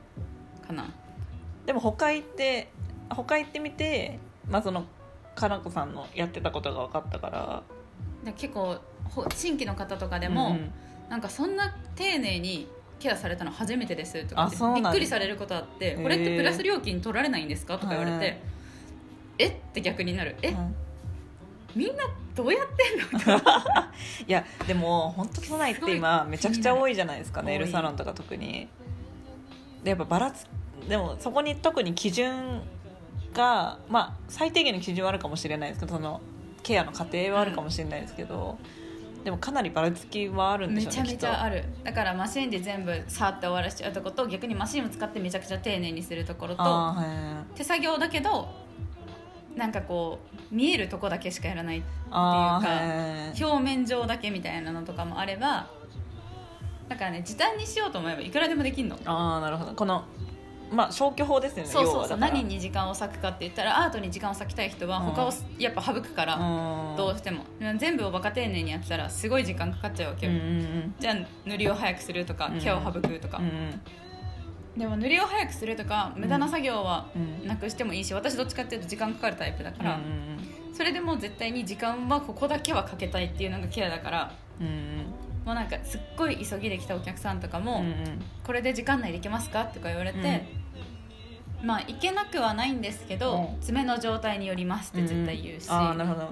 [0.67, 0.83] かな。
[0.85, 2.71] ーでも他行って
[3.09, 4.19] 他行ってみて
[4.49, 4.85] まあその
[5.35, 7.63] かなこさんのやってたことが分かったから。
[8.25, 10.73] で結構ほ新規の方とかでも、うん
[11.09, 12.69] なんかそんな丁寧に
[12.99, 18.41] ケアされたの初めてですとかびっくりされることあってこれってプラス料金取られないんですかとか言われて、はい
[19.39, 19.47] え？
[19.47, 20.37] って逆になる。
[20.43, 20.75] え、うん。
[21.75, 23.39] みんなどうやってんの？
[24.27, 28.69] いやでも本当都内って今めちゃくちゃ多いじゃないですかネイルサロンとか特に。
[29.85, 30.47] でやっぱばらつ
[30.89, 32.63] でもそこに特に基準
[33.39, 36.21] がまあ最低限の基準はあるかもしれないですけどその
[36.65, 38.59] ケアの過程はあるかもしれないですけど、
[39.23, 41.57] でもかなりばらつきはあるんでしょうねめちゃめちゃある。
[41.59, 46.97] るだからマシンで全部さって終わらしちゃうとこと逆にマシンを使ってめちゃくちゃ丁寧にするところと
[47.55, 48.49] 手作業だけど
[49.57, 50.19] なんかこ
[50.53, 52.63] う見えるとこだけしかやらないっていうか
[53.41, 55.69] 表面上だけみたいなのとかもあれば
[56.89, 58.99] だからね時短にしようと思えばいくらでもできんの。
[59.05, 59.73] ああなるほど。
[59.75, 60.05] この
[60.71, 62.19] まあ消去法ですよねそうそうそう。
[62.19, 65.05] 何に時間を割くかって言ったらアートに時間を割きたい人はうん。
[65.07, 66.97] 他をやっぱ省くから、うん。
[66.97, 67.45] どうしても。
[67.79, 70.95] 全部をバカ丁寧にやってたらすごい時間かかっちゃうわけうんよ、うん。
[70.99, 73.41] じゃあ塗りを早くするとかうん毛を省くとか、
[74.77, 77.47] でも塗りを早くするとか無駄な作業はうん。
[77.47, 80.39] なくしてもいいし私どっちかっていうと時間かかるタイプだから、うん
[80.71, 84.75] それでもう絶対に時間はここだけはかけたいっていうのがケアだからうんうん
[85.49, 87.95] もうなんかすっごい急ぎで来たお客さんとかも、うんうん。
[88.47, 90.45] これで時間内で行けますかとか言われて、
[91.63, 93.61] まあ行けなくはないんですけど、うん。
[93.63, 96.29] 爪の状態によりますって絶対言うし、ああなるほど。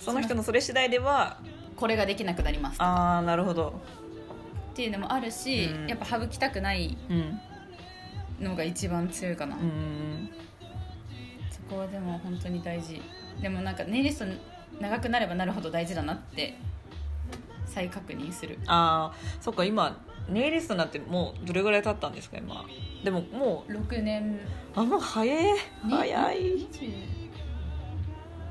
[0.00, 1.38] その人のそれ次第では
[1.76, 2.90] これができなくなりますとか。
[2.90, 3.80] ああなるほど。
[4.72, 5.86] っていうのもあるし、うん。
[5.86, 7.40] やっぱ省きたくないうん。
[8.44, 10.30] のが一番強いかな、うん
[11.48, 13.00] そこはでも本当に大事。
[13.40, 14.24] でもなんかネイリスト
[14.80, 16.56] 長くなればなるほど大事だなって
[17.70, 18.58] 再確認する。
[18.66, 19.96] ああそっか今
[20.28, 22.64] ネイリストになってもうどれぐらい経ったんですか今？
[23.04, 24.34] でもも6年。
[24.34, 24.40] う
[24.74, 25.58] あもう早い。
[25.88, 26.36] 早い。
[26.36, 27.20] 20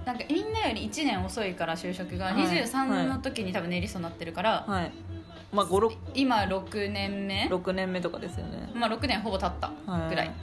[0.06, 2.36] なんかみんなより1年遅いから就職が、はい。
[2.36, 4.92] 23の時に多分ネイリストになってるから、はい。
[5.54, 8.72] まあ56今6年目？6年目とかですよね。
[8.74, 9.72] まあ6年ほぼ経った
[10.10, 10.36] ぐらい、はい。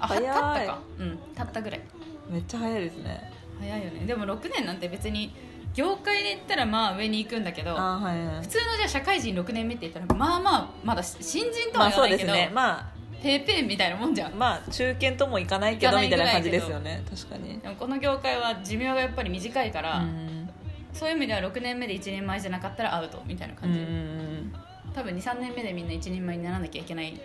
[0.00, 0.78] あ経ったか。
[0.98, 1.80] うん経ったぐらい。
[2.28, 3.32] めっちゃ早いですね。
[3.58, 4.06] 早いよね。
[4.06, 5.34] でも6年なんて別に
[5.74, 8.42] 業界で言ったらまあ上に行くんだけどはいはい。
[8.42, 12.50] 普通のじゃあ社会人6年目って言ったらまあまあまだ新人とは言わないけど、ね。
[12.52, 14.32] まペーペーみたいなもんじゃん。
[14.32, 17.02] あまあ中堅ともいかないけどみたいな感じですよね。
[17.08, 17.60] 確かに。
[17.60, 20.50] でもこの業界は寿命がやっぱり短いから、うん。
[20.92, 24.52] そういう意味では6年目で1人前じゃなかったらアウトみたいな感じ、ん
[24.94, 27.18] 多分23年目でみんな一人前にならなきゃいけない。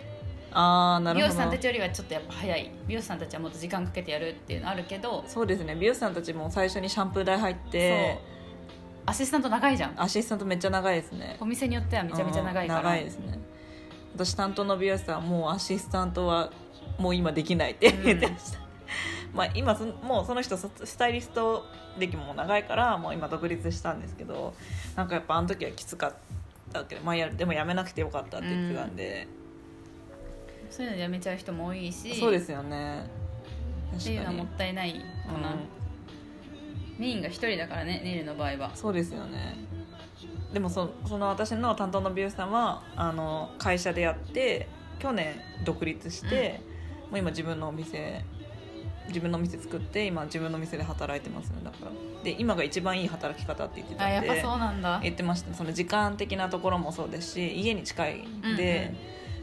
[0.52, 1.26] ああなるほど。
[1.26, 2.70] 美容師さんたちよりはちょっとやっぱ早い。
[2.86, 5.74] 美容師さんたちはもっと時間かけてやるっていうのあるけどそうですね。
[5.74, 8.18] 美容師さんたちも最初にシャンプー台入って
[9.08, 9.94] アシスタント長いじゃん。
[10.00, 11.38] アシスタントめっちゃ長いですね。
[11.40, 13.38] お店によってはめちゃめちゃ長いから、うん長いですね。
[14.14, 16.50] 私担当の美容師さんはもうアシスタントは
[16.98, 18.58] もう今できないって言ってました、
[19.32, 21.64] まあ今そもうその人ススタイリスト
[21.98, 24.54] 歴も長いからもう今独立したんですけど
[24.96, 26.12] なんかやっぱあの時はきつかっ
[26.72, 29.26] たけど、まあ、やでもやめなくてよかったって言ってたんで、
[30.68, 32.14] そういうのやめちゃう人も多いし。
[32.18, 33.04] そうですよね。
[33.96, 34.98] っていうのはもにったいないか
[35.38, 35.54] な、
[36.98, 38.72] メインが一人だからねネイルの場合は。
[38.74, 39.56] そうですよね。
[40.52, 45.34] でもそその私の担当の美容師さんはあの会社でやって去年
[45.64, 46.60] 独立して、
[47.10, 48.24] もう今自分のお店
[49.08, 51.90] 自分のお店作って今自分の店で働いてますねだから。
[52.24, 55.00] で今が一番いい働き方って言ってたんであやっぱそうなんだ。
[55.02, 55.54] 言ってました。
[55.54, 58.94] その時間的なところもそうですし家に近いんで、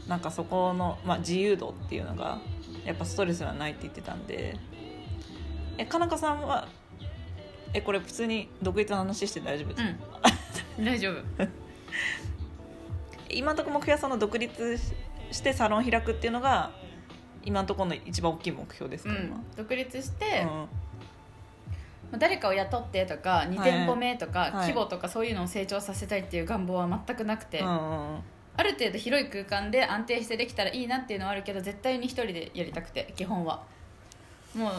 [0.08, 2.38] なんかそこの、まあ、自由度っていうのが
[2.84, 4.56] やっぱストレスはないって言ってたんで。
[5.78, 6.68] えかなかさんは
[7.76, 9.90] えこれ普通に独立の話して大丈夫ですか、
[10.78, 10.84] うん。
[10.84, 11.16] 大丈夫。
[13.28, 14.78] 今のところ目標はその独立
[15.30, 16.70] してサロン開くっていうのが
[17.44, 19.44] 今のところの一番大きい目標ですか、うん。
[19.54, 20.68] 独立して、今ま
[22.14, 24.52] あ誰かを雇ってとか2店舗目とか、はい。
[24.52, 28.22] 規模とかそういうのを成長させたいっていう願望は全くなくて、うんうんうん。
[28.56, 33.62] ある程度広い空間で安定してできたらいいなっていうのはあるけど絶対に一人でやりたくて基本は。
[34.54, 34.72] もう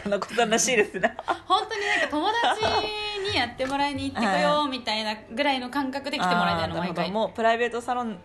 [0.00, 1.14] かなこさんらしいですね
[1.46, 7.10] 本当になんか友達にやってもらいに行ってこようみたいなぐらいの感覚で来てもらいたいの毎回。
[7.10, 8.18] もうプライベートサロン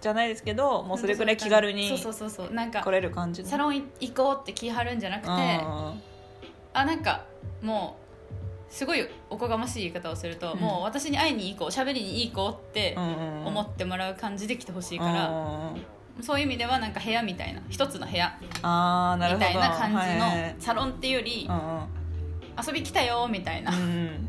[0.00, 3.48] じゃないですけどもうそれくらい気軽にそうそうそうそうなんか来れる感じの。
[3.48, 5.94] サロン行こうって気張るんじゃなくてあ
[6.74, 7.24] あなんか
[7.62, 10.58] もうすごいおこがましい言い方をすると、うん。
[10.58, 15.84] もう私に会いに行こう喋りに行こうって思ってもらう感じで来てほしいから、うん
[16.20, 21.48] そういう意味ではなんか部屋みたいな一つの部屋みたいな感じはいのサロンっていうより
[22.66, 24.28] 遊び来たよみたいなうっん。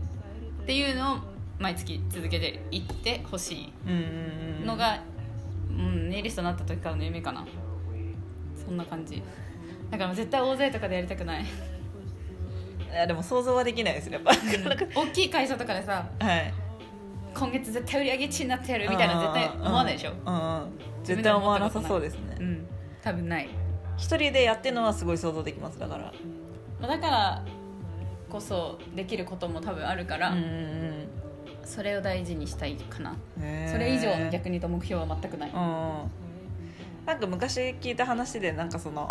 [0.66, 1.18] ていうのを
[1.60, 5.00] 毎月続けていってほしいのが、
[5.70, 7.46] うん、ネイリストになった時からの夢かな。
[8.66, 9.22] そんな感じ。
[9.92, 11.44] だから絶対大勢とかでやりたくない。
[11.44, 11.48] い
[12.98, 14.32] やでも想像はできないですねやっぱ。
[15.00, 16.54] 大きい会社とかでさはい
[17.38, 20.12] 今月絶対売り上げ1位になってやるみたいな絶対思わないでしょ？
[20.26, 20.72] うんうんうん。
[21.04, 22.38] 絶対思わなさそうですね。
[22.40, 22.44] う。
[22.44, 22.68] ん。
[23.04, 23.50] 多分ない。
[23.98, 26.14] 一人でやってるのはすごい想像できますだから。
[26.80, 27.46] まあだから
[28.30, 31.08] こそできることも多分あるから、うんうん
[31.64, 33.16] それを大事にしたいかな。
[33.68, 35.50] それ以上の逆に言うと目標は全くない。
[35.50, 35.56] うん
[37.08, 39.08] なんか昔聞いた話でなんかその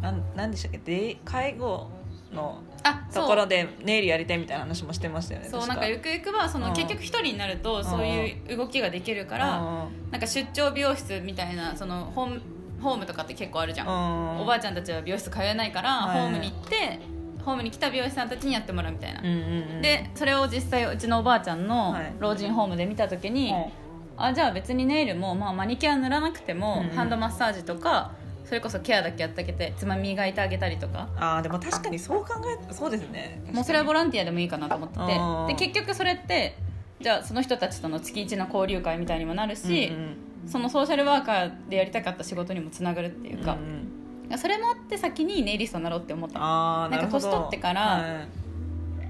[0.00, 0.78] なんなんでしたっけ？
[0.78, 1.88] デイ介護
[2.32, 2.75] のあ
[3.12, 6.72] ところでネイルやりたいみたいな話もしてましたよね確そうなんかゆくゆくはそのうん。
[6.74, 12.42] 結局一人になるとそういう動きができるからなんか出張美容室みたいなそのホーム
[12.80, 14.40] ホームとかって結構あるじゃん。
[14.40, 16.20] おばあちゃんたちは美容室通えないからはい。
[16.20, 17.00] ホームに行って
[17.44, 19.20] ホームに来た美容師さんたちにやってもらうみたいな。
[19.20, 19.82] うんうんうん。
[19.82, 22.12] でそれを実際うちのおばあちゃんのはい。
[22.18, 23.72] 老人ホームで見た時に、はい。
[24.18, 26.96] あじゃあ別にネイルも、まあ、マニキュア塗らなくても、うんうん。
[26.96, 28.12] ハンドマッサージとか
[28.46, 31.08] それこそケアだけやってあげてつまみ磨いてあげたりとか。
[31.16, 32.34] あーでも確かにそう考
[32.70, 33.42] えそうですね。
[33.52, 35.02] もうそれはボランティアでもいいかなと思ってて。
[35.02, 35.46] うん。
[35.48, 36.56] で結局それって
[37.00, 46.38] じゃあその人たちとの月1の交流会みたいにもなるし、うんそのソーシャルワーカーでやりたかった仕事にもつながるっていうか、んそれもあって先にネイリストになろうって思った。
[46.38, 47.28] のあーなるほど。
[47.30, 48.28] なんか年取ってからはい。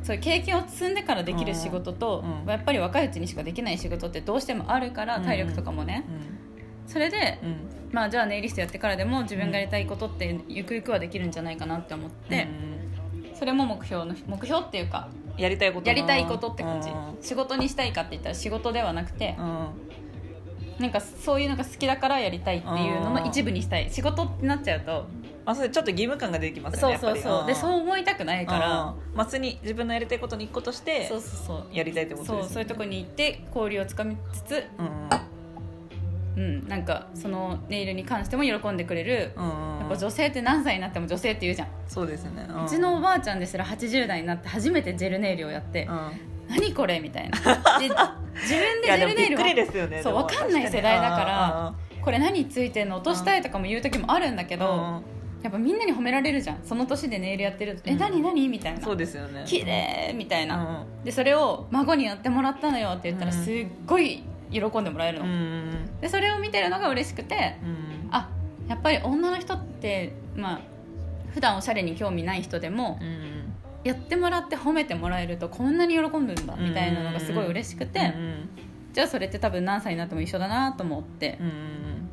[0.02, 2.48] そういう経験を積んでからできる仕事と、うんうん。
[2.48, 6.06] やっぱり若いうちにしかできない仕事ってどうしてもあるからうん体力とかもね、
[6.86, 7.48] それで、うん。
[7.48, 12.48] うんまあじゃあネイリストやってからでも自分がやりたいことってゆくゆくはできるんじゃないかなって思って、
[13.38, 17.16] それも目標の目標っていうかやりたいことやりたいことって感じ、うん。
[17.22, 19.68] 仕事にしたいかって言ったら仕事ではなくてう、ん。
[20.78, 23.88] なんかそういうのが好きだからやりたいっていうのの一部にしたい。
[23.90, 25.06] 仕事ってなっちゃうと
[25.46, 27.46] まあ、それちょっと義務感が出てきますよねそうそうそう。
[27.46, 28.96] でそうう思いたくないから、ん。
[29.14, 31.66] まあ、普通に自分のやりたいことに一個としてそうそうそう。
[31.72, 35.25] やりたいってことですそうそういうとこに行って交流をつかみつつ、うん
[36.36, 46.10] うん、なんかそのネイルに関しても喜んでくれる、うんやっぱ女性って何歳になっても女性って言うじゃん、そうですね、うちのおばあちゃんですら80代になって初めてジェルネイルをやって、うん。
[46.48, 47.38] 何これみたいな。
[47.78, 55.02] で自分でジェルネイルでもびっくりですよねそう分かんない世代だから確これ何ついてんの落としたいとかも言う時もあるんだけど、
[55.42, 56.58] やっぱみんなに褒められるじゃん。
[56.64, 57.98] その年でネイルやってると「えうん。
[57.98, 58.80] 何何?」みたいな。
[58.80, 59.42] そうですよね。
[59.46, 61.04] 綺麗みたいな、うん。
[61.04, 63.44] でそれを孫にやってもらったのよって言ったらうん。
[63.44, 68.08] すっごい喜んでもらえるの、うんうんでそれを見てるのが嬉しくてうん。
[68.10, 68.28] あ
[68.68, 70.60] やっぱり女の人ってまあ
[71.32, 73.52] 普段おしゃれに興味ない人でもうん
[73.84, 78.48] やってもらって褒めてもらえるとこんなに喜ぶんだみたいなのがすごい嬉しくて、うん
[78.92, 82.08] じゃあそれって多分何歳になっても一緒だなと思って、うん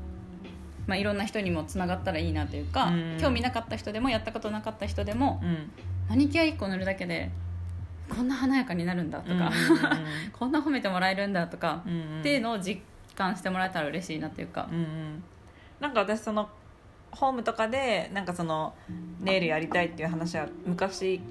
[0.85, 5.71] まあ、いろんな人にもつながったらいいなというか、うん興味なかった人でもやったことなかった人でも、うん。
[6.09, 7.31] マニキュア1個塗るだけで
[8.09, 9.51] こんな華やかになるんだとか、
[10.37, 12.19] こんな褒めてもらえるんだとか、うんうん。
[12.19, 12.81] っていうのを実
[13.15, 14.67] 感してもらえたら嬉しいなっていうか。
[14.71, 15.23] う、んうん。
[15.79, 16.49] なんか私その
[17.11, 18.73] ホームとかでなんかその
[19.19, 21.21] ネイルやりたいっていう話は昔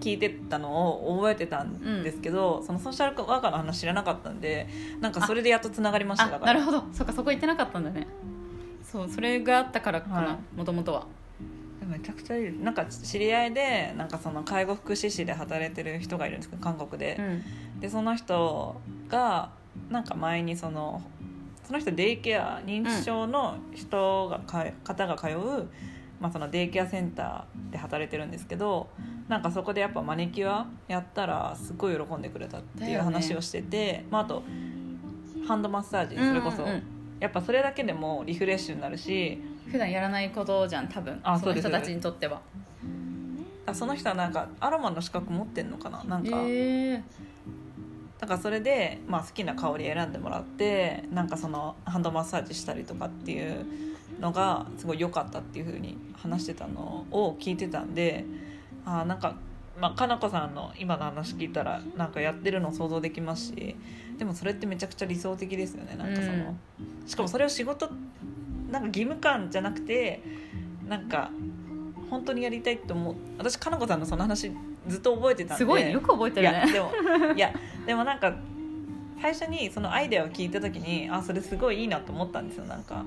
[0.00, 4.68] 聞いてたのを覚えてたんですけど、そのソーシャルワーカーの話知らなかったんで
[5.00, 6.84] なんかそれでやっとつながりましただからあなるほど。
[6.92, 8.06] そっかそこ行ってなかったんだね。
[8.82, 11.06] そうそれがあったからかはなもともとは
[11.86, 12.58] めちゃくちゃいい。
[12.58, 17.80] なんか知り合いでなんかその介護福祉士で働いてる人がいるんですけど韓国で、うん。
[17.80, 19.50] でその人が
[19.90, 21.02] なんか前にその
[21.64, 25.68] その人デイケア認知症の人がか、方が通う、
[26.20, 28.88] まあ、そのデイケアセンターで働いてるんですけど
[29.28, 34.42] なんかそこでやっぱマニキュアやったらすごい喜んでくれたっていう話をしてて、まあ、あと
[35.48, 36.82] ハンドマッサージそれこそ、うんうんうん。
[37.20, 39.40] やっぱそれだけでもリフレッシュになるし
[39.70, 41.14] 普段やらないことじゃん多分。
[41.22, 42.40] そあその人たちにとっては。
[43.66, 46.04] あその人はなんかアロマの資格持ってんのかな？
[46.04, 46.42] なんか。
[46.42, 47.02] へえ。
[48.18, 53.66] だからそれで、まあ、好きな香り選んでもらってなんかそのハンドマッサージしたりとかっていう
[54.20, 58.24] のがすごい良かったっていうふうに話してたのを聞いてたんで
[58.86, 59.36] あーなんか
[59.78, 63.76] まあ、かなこさんの今の話聞いたらなんかやってるの想像できますし
[64.16, 66.56] でもそれってめちゃくちゃ理想的ですよねなんかその、
[67.04, 67.90] しかもそれを仕事
[68.74, 70.22] なんか義務感じゃなくて
[70.88, 71.30] なんか
[72.10, 73.14] 本当にやりたいと思う。
[73.38, 74.52] 私かなこさんのその話
[74.86, 75.58] ずっと覚えてたんで。
[75.58, 76.64] すごいねよく覚えてるね。
[76.66, 76.92] いやでも
[77.34, 77.54] いや
[77.86, 78.34] でもなんか
[79.20, 82.66] 最初にそのアイデアを聞いた時にあそれすごいいいなと思ったんですよ。
[82.66, 83.04] なんか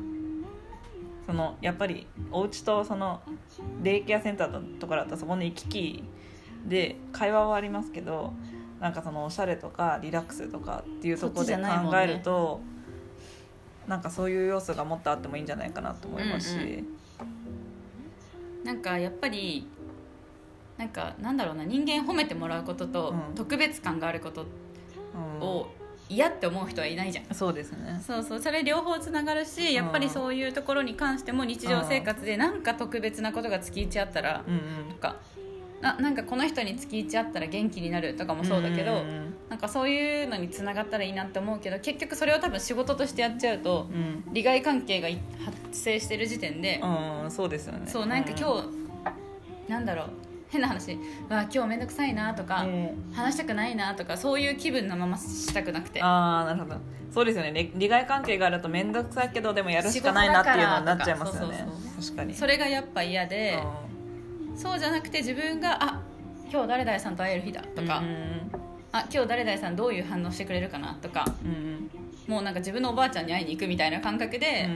[1.26, 3.22] そのやっぱりお家とその
[3.84, 6.04] デイケアセンターとかだとそこの行き来
[6.66, 8.34] で会話はありますけど
[8.80, 11.62] なんかそのおしゃれとかリラックスとかっていうところで考
[11.98, 12.77] えると、ね、
[13.88, 16.68] なんかそういう要素がもっとあってもいいんじゃないかなと思いますし、うんう
[18.62, 19.68] ん、なんかやっぱり
[20.78, 24.46] なんかなんだろうな人間褒めてもらうことと、特別感があること
[25.42, 25.68] を
[26.10, 27.26] 嫌って思う人はいないじゃん。
[27.34, 28.02] そうですね。
[28.06, 28.42] そうそう。
[28.42, 34.44] それ両方つながるしやっぱりそういうところに関しても日常生活でなんか特別なことが月1あったら
[34.90, 35.16] とか
[35.82, 39.04] あなんかこの人に月1あったら元気になるとかもそうだけど、
[39.50, 45.08] なんかそういうのにつながったらいいなって思うけど結局それを多分仕事としてやっちゃうと、うん、利害関係が
[45.44, 47.88] 発生してる時点で、うん、そうですよね。
[47.88, 48.90] そうなんか今日、うん、
[49.68, 50.10] なんだろう
[50.50, 50.94] 変な話。
[51.30, 52.66] わ今日面倒くさいなとか、
[53.14, 56.02] 話したくないなとかそういう気分のまましたくなくて。
[56.02, 56.78] ああなるほど。
[57.14, 57.72] そうですよね。
[57.76, 61.68] 利害関係があると面倒くさいけどでもやるしかないなっていうのになっちゃいますよね。
[62.00, 62.34] 確かに。
[62.34, 63.60] それがやっぱ嫌で
[64.58, 66.02] そうじゃなくて自分があ
[66.52, 68.02] 今日誰々さんと会える日だとか、
[68.92, 71.26] あ今日誰々さんどういう反応してくれるかなとか、
[72.28, 74.68] もうなんか自分のおばあちゃんに会いに行くみたいな感覚で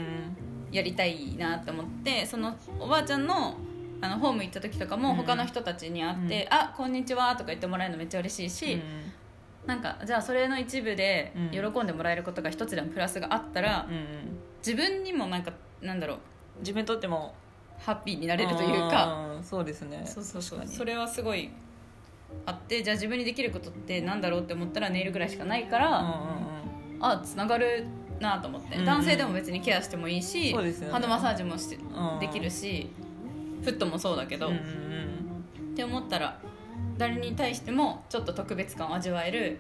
[0.72, 3.56] やりたいなと思ってそのおばあちゃんの
[4.02, 8.82] あのホーム行った時とかも他の人たちに会って「うん、あこんにちは」とか言ってもらえるのめっちゃ嬉しいし、うん、
[9.68, 16.18] なんかじゃあそれの一部で喜んでもらえることが一つでもプラスがあったら、うん、自分にもなんかなんだろう。
[16.60, 17.34] 自分にとっても
[17.86, 19.28] ハッピーになれるというか。
[19.44, 20.04] そうですね。
[20.06, 20.62] そうそうそう。
[20.66, 21.50] それはすごい
[22.46, 26.16] あってじゃあ自分にできることってなんだろうって思ったらネイルぐらいしかないから、
[27.00, 27.86] あつながる
[28.20, 31.78] なと思って、うんうん、男性でも別にケアしてもいいし、ね、ハンドマッサージもして
[32.20, 32.90] できるし、
[33.64, 34.60] フットもそうだけど、うんうん、
[35.74, 36.40] って思ったら
[36.98, 39.60] 誰に対してもちょっと特別感を味わえる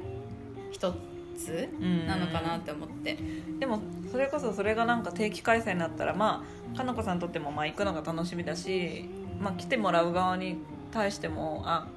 [0.71, 0.93] 一
[1.35, 1.69] つ
[2.07, 3.21] なのかなって思って、うんう
[3.55, 3.81] ん、でも
[4.11, 6.43] それこそそれがなんか定期開催になったらま
[6.73, 9.09] あかなこさんにとってもまあ行くのが楽しみだし、
[9.39, 10.57] まあ、来てもらう側に
[10.91, 11.87] 対してもあ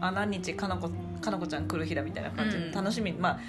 [0.00, 0.90] あ何日かなこ
[1.20, 3.40] かなこちゃん来る日だみたいな感じで楽しみ、うん、まあ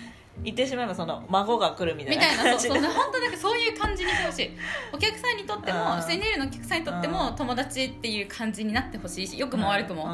[0.44, 2.82] 言ってしまえばその孫が来るみたいなみたいなそう本
[3.12, 4.52] 当なんかそういう感じにしてほしい。
[4.92, 10.08] お客さんにとっても SNL のお客さんにとっても友達っていう感じになってほしいし良くも悪くも。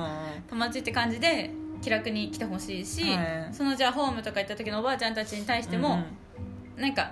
[0.50, 1.52] 友達って感じで
[1.82, 3.06] 気楽に来てほしいし、
[3.54, 6.29] そのじゃあホームとか行った時のおばあちゃんたちに対しても、う
[6.80, 7.12] なんか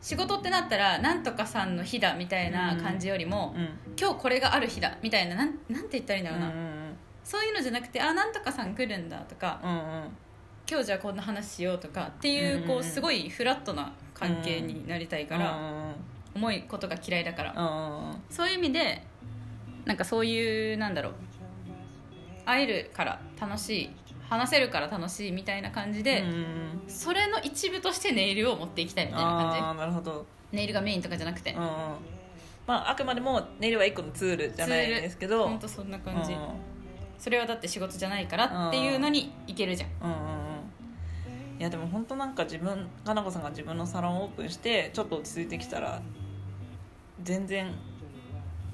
[0.00, 3.54] 仕事ってなったらなんとかさんの日だみたいな感じよりも、
[3.98, 6.52] 今日これがある日だみたいななんなんて言ったらいいんだろうな、
[7.24, 9.60] そういうのじゃなくてあなんとかさん来るんだとか、
[10.70, 15.58] 今日じゃあこんな話しようとかっていうこうすごいフラットな関係になりたいから
[16.34, 18.14] 重いことが嫌いだから。
[18.30, 19.02] そういう意味で
[19.84, 21.12] なんかそういうなんだろう
[22.44, 23.90] 会えるから楽しい
[24.28, 26.24] 話せるから楽しいみたいな感じで
[26.86, 29.78] それの一部としてネイルを持っていきたいみたいな感じ。
[29.78, 30.26] なるほど。
[30.52, 31.54] ネイルがメインとかじゃなくて。
[31.54, 32.02] ま
[32.68, 35.48] ああくまでもネイルは一個のツールじゃないですけど。
[35.48, 36.36] 本当そんな感じ。
[37.18, 40.18] それはだって仕事じゃないからっていうのにいけるじゃんうんうん。
[41.58, 46.00] いやでも本当なんか自分かなこさんが自分のサロンオープンしてちょっと落ち着いてきたら
[47.24, 47.74] 全然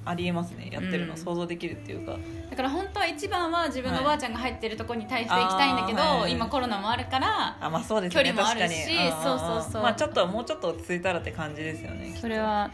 [0.05, 0.68] ありえますね。
[0.70, 2.16] やってるの、うん、想像できるっていうか。
[2.50, 8.84] だから本当は一番は自分のおばあちゃんが入ってるとこに対して行きたいんだけど、はい、今コロナもあるからあ、まあそうですね、距離もあるし
[9.22, 9.82] そうそうそう。
[9.82, 12.70] まあちょっともうちょっと落ち着いたらって感じですよねそれは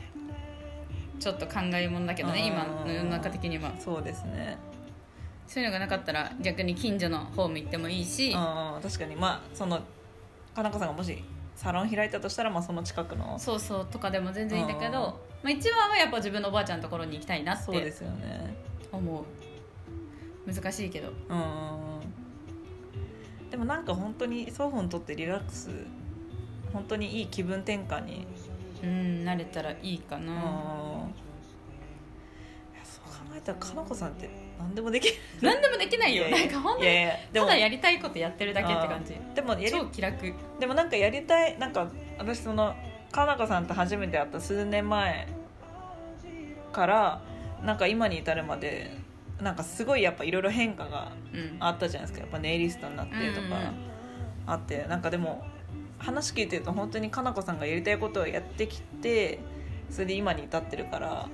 [1.19, 3.73] ちょっと考えもんだけどね今の世の中的には。
[3.79, 4.57] そうですね。
[5.47, 8.33] そういうのがなかったら逆に近所のホーム行ってもいいし。
[8.33, 9.17] 確かに。
[9.17, 9.81] まあその
[10.55, 11.23] かなこさんがもし
[11.57, 13.39] サロン開いたとしたら、まあ、その近くの。
[13.39, 18.55] そうそうとかでも全然いいんだけど、まあ、一番はやっぱ自分のおばあちゃんのところに行きたいなってそうですよね。
[18.93, 19.25] 思
[20.47, 20.53] う。
[20.53, 21.09] 難しいけど。
[21.29, 22.01] うん
[23.51, 25.71] でもなんか本当に双方にとってリラックス
[26.73, 28.25] 本当にいい気分転換に
[28.81, 28.89] うん
[29.25, 30.33] 慣れたらいいかな。
[32.85, 35.15] そう考えたらかなこさんって何でもできる。
[35.43, 36.29] 何でもできないよ。
[36.31, 39.17] なんか本当にただやりたいことやってるだけって感じ。
[39.35, 40.33] でも超気楽。
[40.61, 42.77] でもなんかやりたいなんか私その
[43.13, 45.29] かなこさんと初めて会った数年前
[46.73, 47.23] から
[47.65, 48.97] なんか今に至るまで
[49.41, 51.13] なんかすごいやっぱいろいろ変化が
[51.59, 53.73] あったじゃないですか、やっぱネイリストになってとか
[54.47, 55.45] あって、なんかでも
[55.99, 59.39] 話聞いてると本当にかなこさんがやりたいことをやってきて
[59.91, 61.29] それで今に至ってるから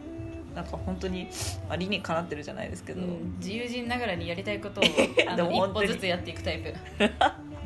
[0.54, 1.28] なんか本当に、
[1.68, 3.36] まあ、理にかなってるじゃないですけど、うん。
[3.38, 4.84] 自由人ながらにやりたいことを
[5.28, 6.72] あでの一歩ずつやっていくタイプ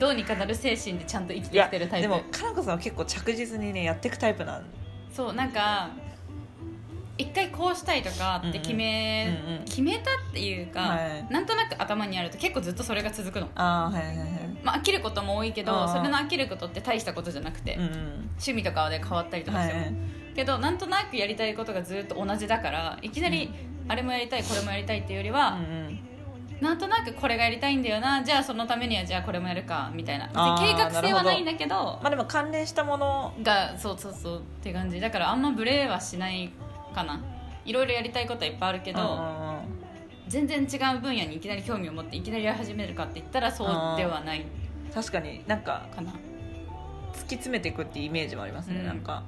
[0.01, 2.09] どうにかなる精神でちゃんと生きてきてるタイプ。
[2.09, 4.65] でもかなこさんは結構着実にねやっていくタイプなん。
[5.13, 5.91] そうなんか
[7.19, 10.97] 一回こうしたいとかって決め、うんうん決めたっていうか、は
[11.29, 11.33] い。
[11.33, 14.29] なんとなく頭にあると結構ずっとそれが続くの、ああはいはいはい
[14.65, 17.91] まあ、飽きることも多いけどそれの飽きることって大したことじゃなくて、うんうん
[18.41, 19.95] 趣味とかで変わったりとかしても、はい
[20.35, 23.51] けどなんとなくやりたいことがずっと同じだからいきなり
[23.89, 26.10] あれもやりたいこれもやりたいっていうよりは、うんうん
[26.61, 28.23] なんとなくこれがやりたいんだよな。
[28.23, 29.91] じゃあそのためにはじゃあこれもやるか。
[29.95, 30.29] みたいな。
[30.61, 31.99] 計画性はないんだけど。
[32.03, 33.35] まあでも関連したもの。
[33.43, 35.01] がそうそうそうって感じ。
[35.01, 36.53] だからあんまブレはしない
[36.95, 37.21] かな。
[37.65, 39.21] いろいろやりたいことはいっぱいあるけど、
[40.29, 44.45] 全然違う分野にいきなり興味を持っていきなりやり始めるかって言ったらそうではない。
[44.95, 46.13] 確かになんかかな。
[47.13, 48.87] 突き詰めていくっていうイメージもありますね、うん。
[48.87, 49.23] なんか、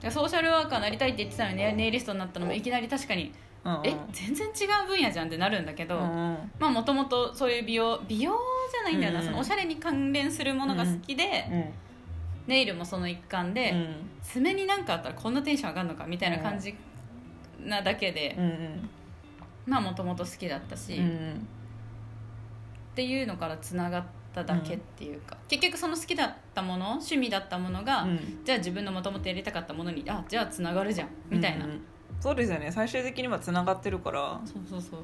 [0.00, 3.32] でソーシャルワーカーなりたいって言ってたのにネネイリストになったのもいきなり確かに
[3.64, 4.50] うんうん、え全然違
[4.84, 8.38] う分野じゃんってなるんだけど、もともとそういう美容美容
[8.70, 9.30] じゃないんだよな、うんうん。
[9.30, 11.64] そのおしゃれに関連するものが好きで、うん
[12.46, 16.74] ネイルもその一環で、うん爪になんかあったらこんなテンション上がるのかみたいな感じ
[17.58, 18.90] なだけで、うんうん。
[19.64, 21.48] まあもともと好きだったし、っうんうん。
[22.94, 24.04] ていうのからつながっ
[24.34, 28.44] ただけっていうか、結局その好きだったもの趣味だったものが、うん。
[28.44, 31.80] じゃあ自分のもともとやりたかったものにあじゃあつながるじゃんみたいな、うんうん
[32.20, 32.70] そうですよね。
[32.72, 34.40] 最終的にはつながってるから。
[34.44, 35.00] そうそうそう。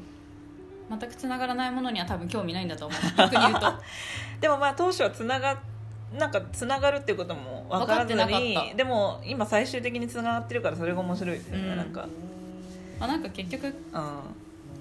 [0.90, 3.00] 全くつながらないものには多分興味ないんだと思う。
[3.16, 3.72] 逆に言うと。
[4.40, 5.60] でもまあ当初はつなが
[6.18, 11.76] なんかつながるっていうことも分からずにでも今最終的につながってるからそれが面白いですよね、うん。
[11.76, 12.08] なんか、
[12.98, 13.74] あなんか結局うん、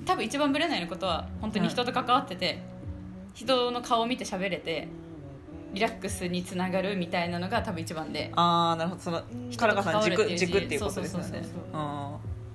[0.06, 2.60] 多分一番ブレないのことは本当に人と関わってて、
[3.36, 4.88] 人の顔を見て喋れて
[5.74, 8.32] リラックスにつながるみたいなのが多分一番で。
[8.36, 9.02] ああなるほど。
[9.02, 9.22] その
[9.58, 11.44] カラカさん軸軸っていうことですよね。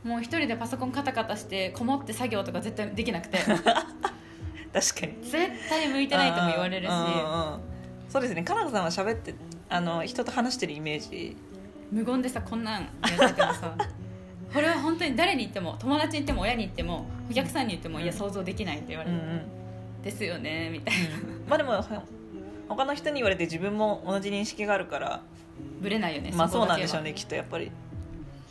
[0.05, 3.39] もう一人でパソコンカタカタしてこもって作業とか絶対できなくて。
[3.49, 5.17] 確かに。
[5.23, 6.91] 絶対向いてないとも言われるし。
[6.91, 7.61] うんうんうん。
[8.09, 8.43] そうですね。
[8.43, 9.35] かなこさんは喋って
[9.69, 11.37] あの人と話してるイメージ。
[11.91, 12.89] 無言でさこんなんや
[13.27, 13.75] っててもさ。
[14.53, 20.03] これは本当に誰に言っても友達に言っても親に言ってもお客さんに言ってもいや想像できないって言われる、うんうん。
[20.03, 21.09] ですよねみたいな。
[21.49, 21.73] まあでも
[22.69, 25.23] 他の人に言われて自分も同じ認識があるから
[25.81, 27.71] ブレないよねまあそうなんでしょうねきっとやっぱり。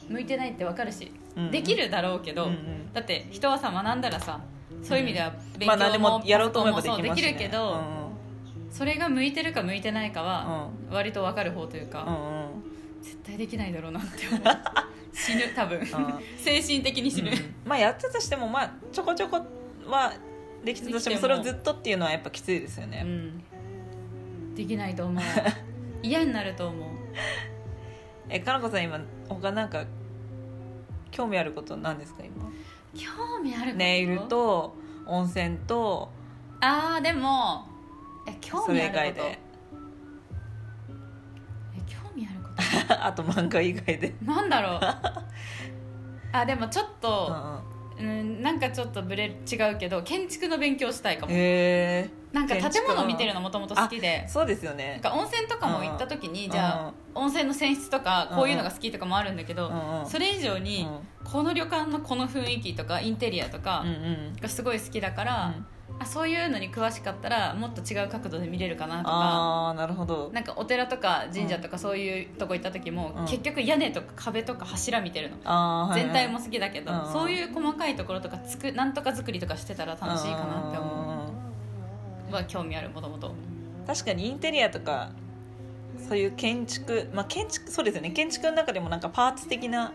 [0.10, 2.94] 向いてないってわかるし、うんできるだろうけど、うんうん。
[2.94, 4.40] だって人はさ学んだらさ
[4.84, 7.82] そういう意味では勉まあ何で強ももやろうと思えばできね、できるけど、
[8.70, 13.02] それが向いてるか向いてないかはう割とわかる方といううんか、うんうん。
[13.02, 14.42] 絶対できないだろうなって思う。
[15.14, 15.80] 死ぬ多分。
[15.82, 15.84] ん
[16.38, 19.42] 精神的に死ぬ、うんまあやってたとしてもまあちょこちょこ
[19.88, 20.14] は
[20.64, 21.18] できてたとしても。
[21.18, 23.44] それをずっとっていうのはやっぱきついですよね、うん
[24.56, 25.24] できないと思う。
[26.04, 26.90] 嫌になると思う。
[28.30, 29.00] えかなこさん今
[29.30, 29.84] 他なんか
[31.12, 32.50] 興味あることなんですか今？
[32.94, 33.78] 興味あること？
[33.78, 34.76] ネイルと
[35.06, 36.10] 温泉と。
[36.62, 37.68] ああでも
[38.28, 39.24] え興味あること？
[41.86, 42.50] 興味あるこ
[42.88, 43.04] と？
[43.06, 44.14] あと漫画以外で。
[44.24, 44.80] なんだろう。
[46.36, 47.36] あでもちょっうんと、
[48.00, 48.08] うん。
[48.10, 51.32] うん、なんかちょっとブレ違うけど建築の勉強したいかも。
[51.32, 51.36] へ
[52.08, 54.28] えなんか建物見てるのもともと好きで。
[54.28, 56.52] そうですよなんねか温泉とかも行った時にうん。
[56.52, 60.06] じゃあ温泉の泉質とかこういうのが好きとかもあるんだけどうんうん。
[60.06, 60.88] それ以上に
[61.24, 63.92] この旅館のこの雰囲気とかインテリアとかうんう
[64.32, 64.36] ん。
[64.42, 65.66] がすごい好きだから、うん。
[66.00, 70.32] あそういうのに詳しかったらもっと違う角度で見れるかなとかああなるほど。
[70.34, 73.26] なんかお寺とか神社とかそういうとこ行った時も、うん。
[73.26, 76.02] 結局屋根とか壁とか柱見てるの、はいはい。
[76.02, 81.13] 全体も好きだけど、うんそういう細かいところとかつくなんとか作りとかしてたら楽しいかなって思う
[82.36, 83.30] は興味あるもともと。
[83.30, 83.36] うん
[83.86, 85.12] 確かにインテリアとか
[86.08, 88.12] そういう建築まあ建築そうですよね。
[88.12, 89.92] 建築の中でもなんかパーツ的な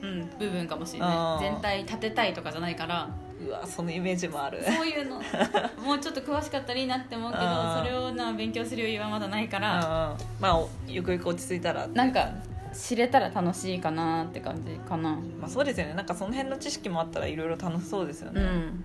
[0.00, 1.42] うん、部分かもしれない。
[1.42, 3.08] 全体建てたいとかじゃないから。
[3.44, 4.62] うわそのイメージもある。
[4.62, 5.20] そういうの。
[5.84, 7.44] もうちょっと詳しかったらいいなって思うけど
[7.78, 11.86] それをな勉強する余裕はまだないかうんらまあおゆくゆく落ち着いたら。
[11.88, 12.28] なんか
[12.72, 15.10] 知れたら楽しいかなって感じかな。
[15.40, 15.94] まあ、そうですよね。
[15.94, 18.84] なんかその辺の知識もあったらいろいろ楽しそうですよね、うん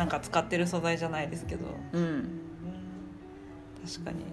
[0.00, 1.66] なんか使ってる素材じゃないですけど。
[1.92, 2.40] うん。
[3.86, 4.24] 確かに。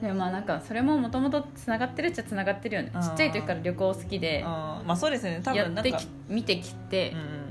[0.00, 2.92] でもまあなんかそれももともとつながってるっちゃつながってるよね。
[3.02, 4.38] ちっちゃい時から旅行好きで。
[4.38, 4.46] うん。
[4.46, 5.40] まあそうですね。
[5.42, 6.00] 多や分なんか。
[6.28, 7.10] 見てきて。
[7.10, 7.44] うん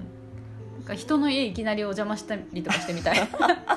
[0.83, 3.17] か人の家いきなりお邪魔したりとかしてみたい。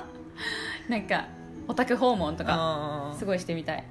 [0.89, 1.27] なんか
[1.67, 3.19] オタク訪問とかうん。
[3.19, 3.85] すごいしてみたい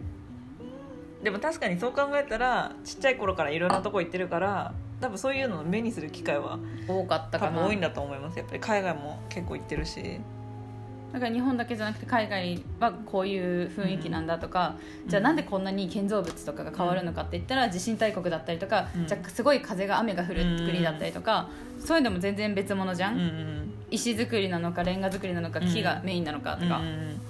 [1.23, 7.59] でも確かにそう考えたらちっちゃい頃からいろんなとこ行ってるから多分そういうのを目にする機会は多かった多かな。
[7.59, 8.37] 分多いんだと思います。
[8.37, 10.19] やっぱり海外も結構行ってるし。
[11.13, 14.75] だから日本だけじゃなくて海外はこういう雰囲気なんだとか、
[15.07, 19.07] じゃあなんでこんなに建造物とかが変わるのかって言ったら地震大国だったりとか、うん。
[19.07, 21.49] じゃあすごい風が雨が降る国だったりとか、
[21.79, 27.21] そういうのも全然別物じゃん、うんうん石造りなのかレンガ造りなのか木がメインなのかとか、っうんうん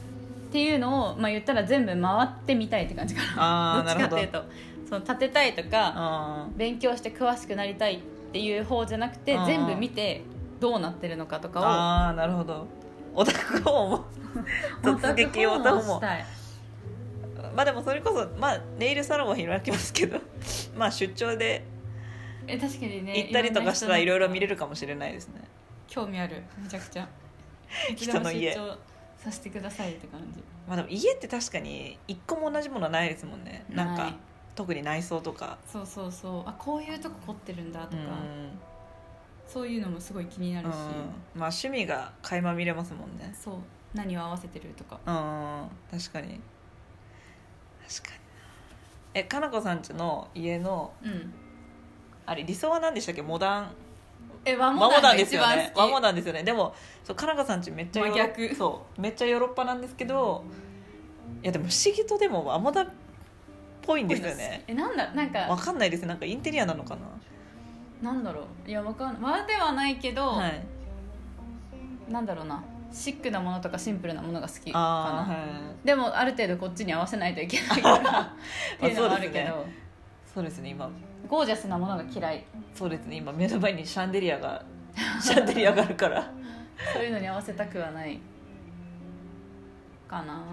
[0.56, 3.84] ていうのを、まあ、言ったら全部回ってみたいって感じかな。
[3.86, 4.43] どっちかっていうと。
[4.88, 7.99] その建てたいとかあ勉強して詳しくなりたいっ
[8.32, 10.22] ていう方じゃなくて全部見て
[10.60, 12.68] どうなってるのかとーかあーなるほど。
[13.14, 14.06] オタク方もを
[14.82, 16.26] 突撃オタクもしたい。
[17.53, 20.20] まあでもそれこそまあネイルサロンは開きますけど。
[20.78, 21.66] まあ出張で
[22.47, 25.41] え確かにね行ったりとかしたらいろいろ見れるるかもしれないですね。
[25.88, 26.43] 興味ある。
[26.62, 27.08] めちゃくちゃ。
[27.95, 28.56] 人の家
[29.26, 30.44] させてくださいって感じ。
[30.68, 33.66] まあでも家って確かに一個も同じものはないですもんね。
[33.70, 34.14] なんかない
[34.56, 35.58] 特に内装とか。
[35.66, 36.50] そうそうそう。
[36.50, 38.52] あこういうとこ凝ってるんだとか、うん。
[39.48, 40.80] そういうのもすごい気になるし、うん。
[40.80, 43.34] まあ趣味が垣間見れますもんね。
[43.34, 43.56] そう。
[43.94, 45.00] 何を合わせてるとか。
[45.06, 46.00] うん。
[46.00, 46.40] 確かに。
[47.88, 48.40] 確かにな。
[49.16, 51.34] えかなこさんちの家のうん。
[52.28, 53.22] あれ理想は何でしたっけ？
[53.22, 53.72] モダン
[54.46, 56.44] え和和モダンです一よね和モダンですよね。
[56.44, 58.56] でもそうかなこさんちめっちゃ真逆。
[58.56, 60.44] そうめっちゃヨーロッパなんですけど
[61.44, 62.90] いやでも不思議とでも和モダンっ
[63.82, 64.64] ぽいんですよね。
[64.68, 68.12] えなんだなんわかかんないですなんかインテリアなのかな。
[68.12, 68.70] んだろう。
[68.70, 69.32] いやわかんない。
[69.42, 70.66] 和ではないけど、なはい。
[72.10, 72.64] なんだろうな。
[72.92, 75.36] シックなものとかシンプルなものが好きかな、は
[75.84, 75.86] い。
[75.86, 78.20] でもある程度こっちに合わせないといけないから。
[78.78, 79.64] っていうのはあるけど、まあ
[80.34, 80.70] そうですね。
[80.70, 80.90] 今
[81.28, 82.46] ゴージャスなものが嫌い。
[82.74, 83.18] そうですね。
[83.18, 84.64] 今目の前にシャンデリアが
[85.22, 86.32] シャンデリアがあるから。
[86.94, 88.20] そういうのに合わせたくはない
[90.08, 90.44] かな。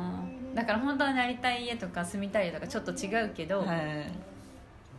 [0.54, 4.31] だから本当はなりたい家とか住みたい家とかちょっと違うけど、はい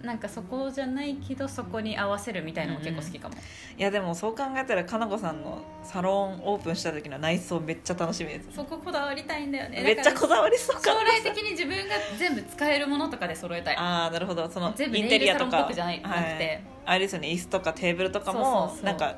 [0.03, 3.35] なんかそこじゃないけどそこに合わせるみたいのも結構好きかも、
[3.77, 8.49] いやでもそう考えたらかなこさんのサロンオープンした時の内装めっちゃ楽しみです。
[8.53, 9.81] そここだわりたいんだよね。
[9.81, 13.77] めっちゃこだわりそう将か来的に自分が全部使えるものとかで揃えたい。
[13.77, 14.49] ああなるほど。
[14.49, 15.69] その全部インテリアとか。
[15.73, 16.19] じゃないなくて。
[16.19, 16.63] はい。
[16.85, 19.15] あれですよね椅子とかテーブルとかもなんか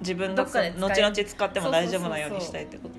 [0.00, 2.98] 自分がどっかで使え後々使っても大丈夫なようにしたいってこと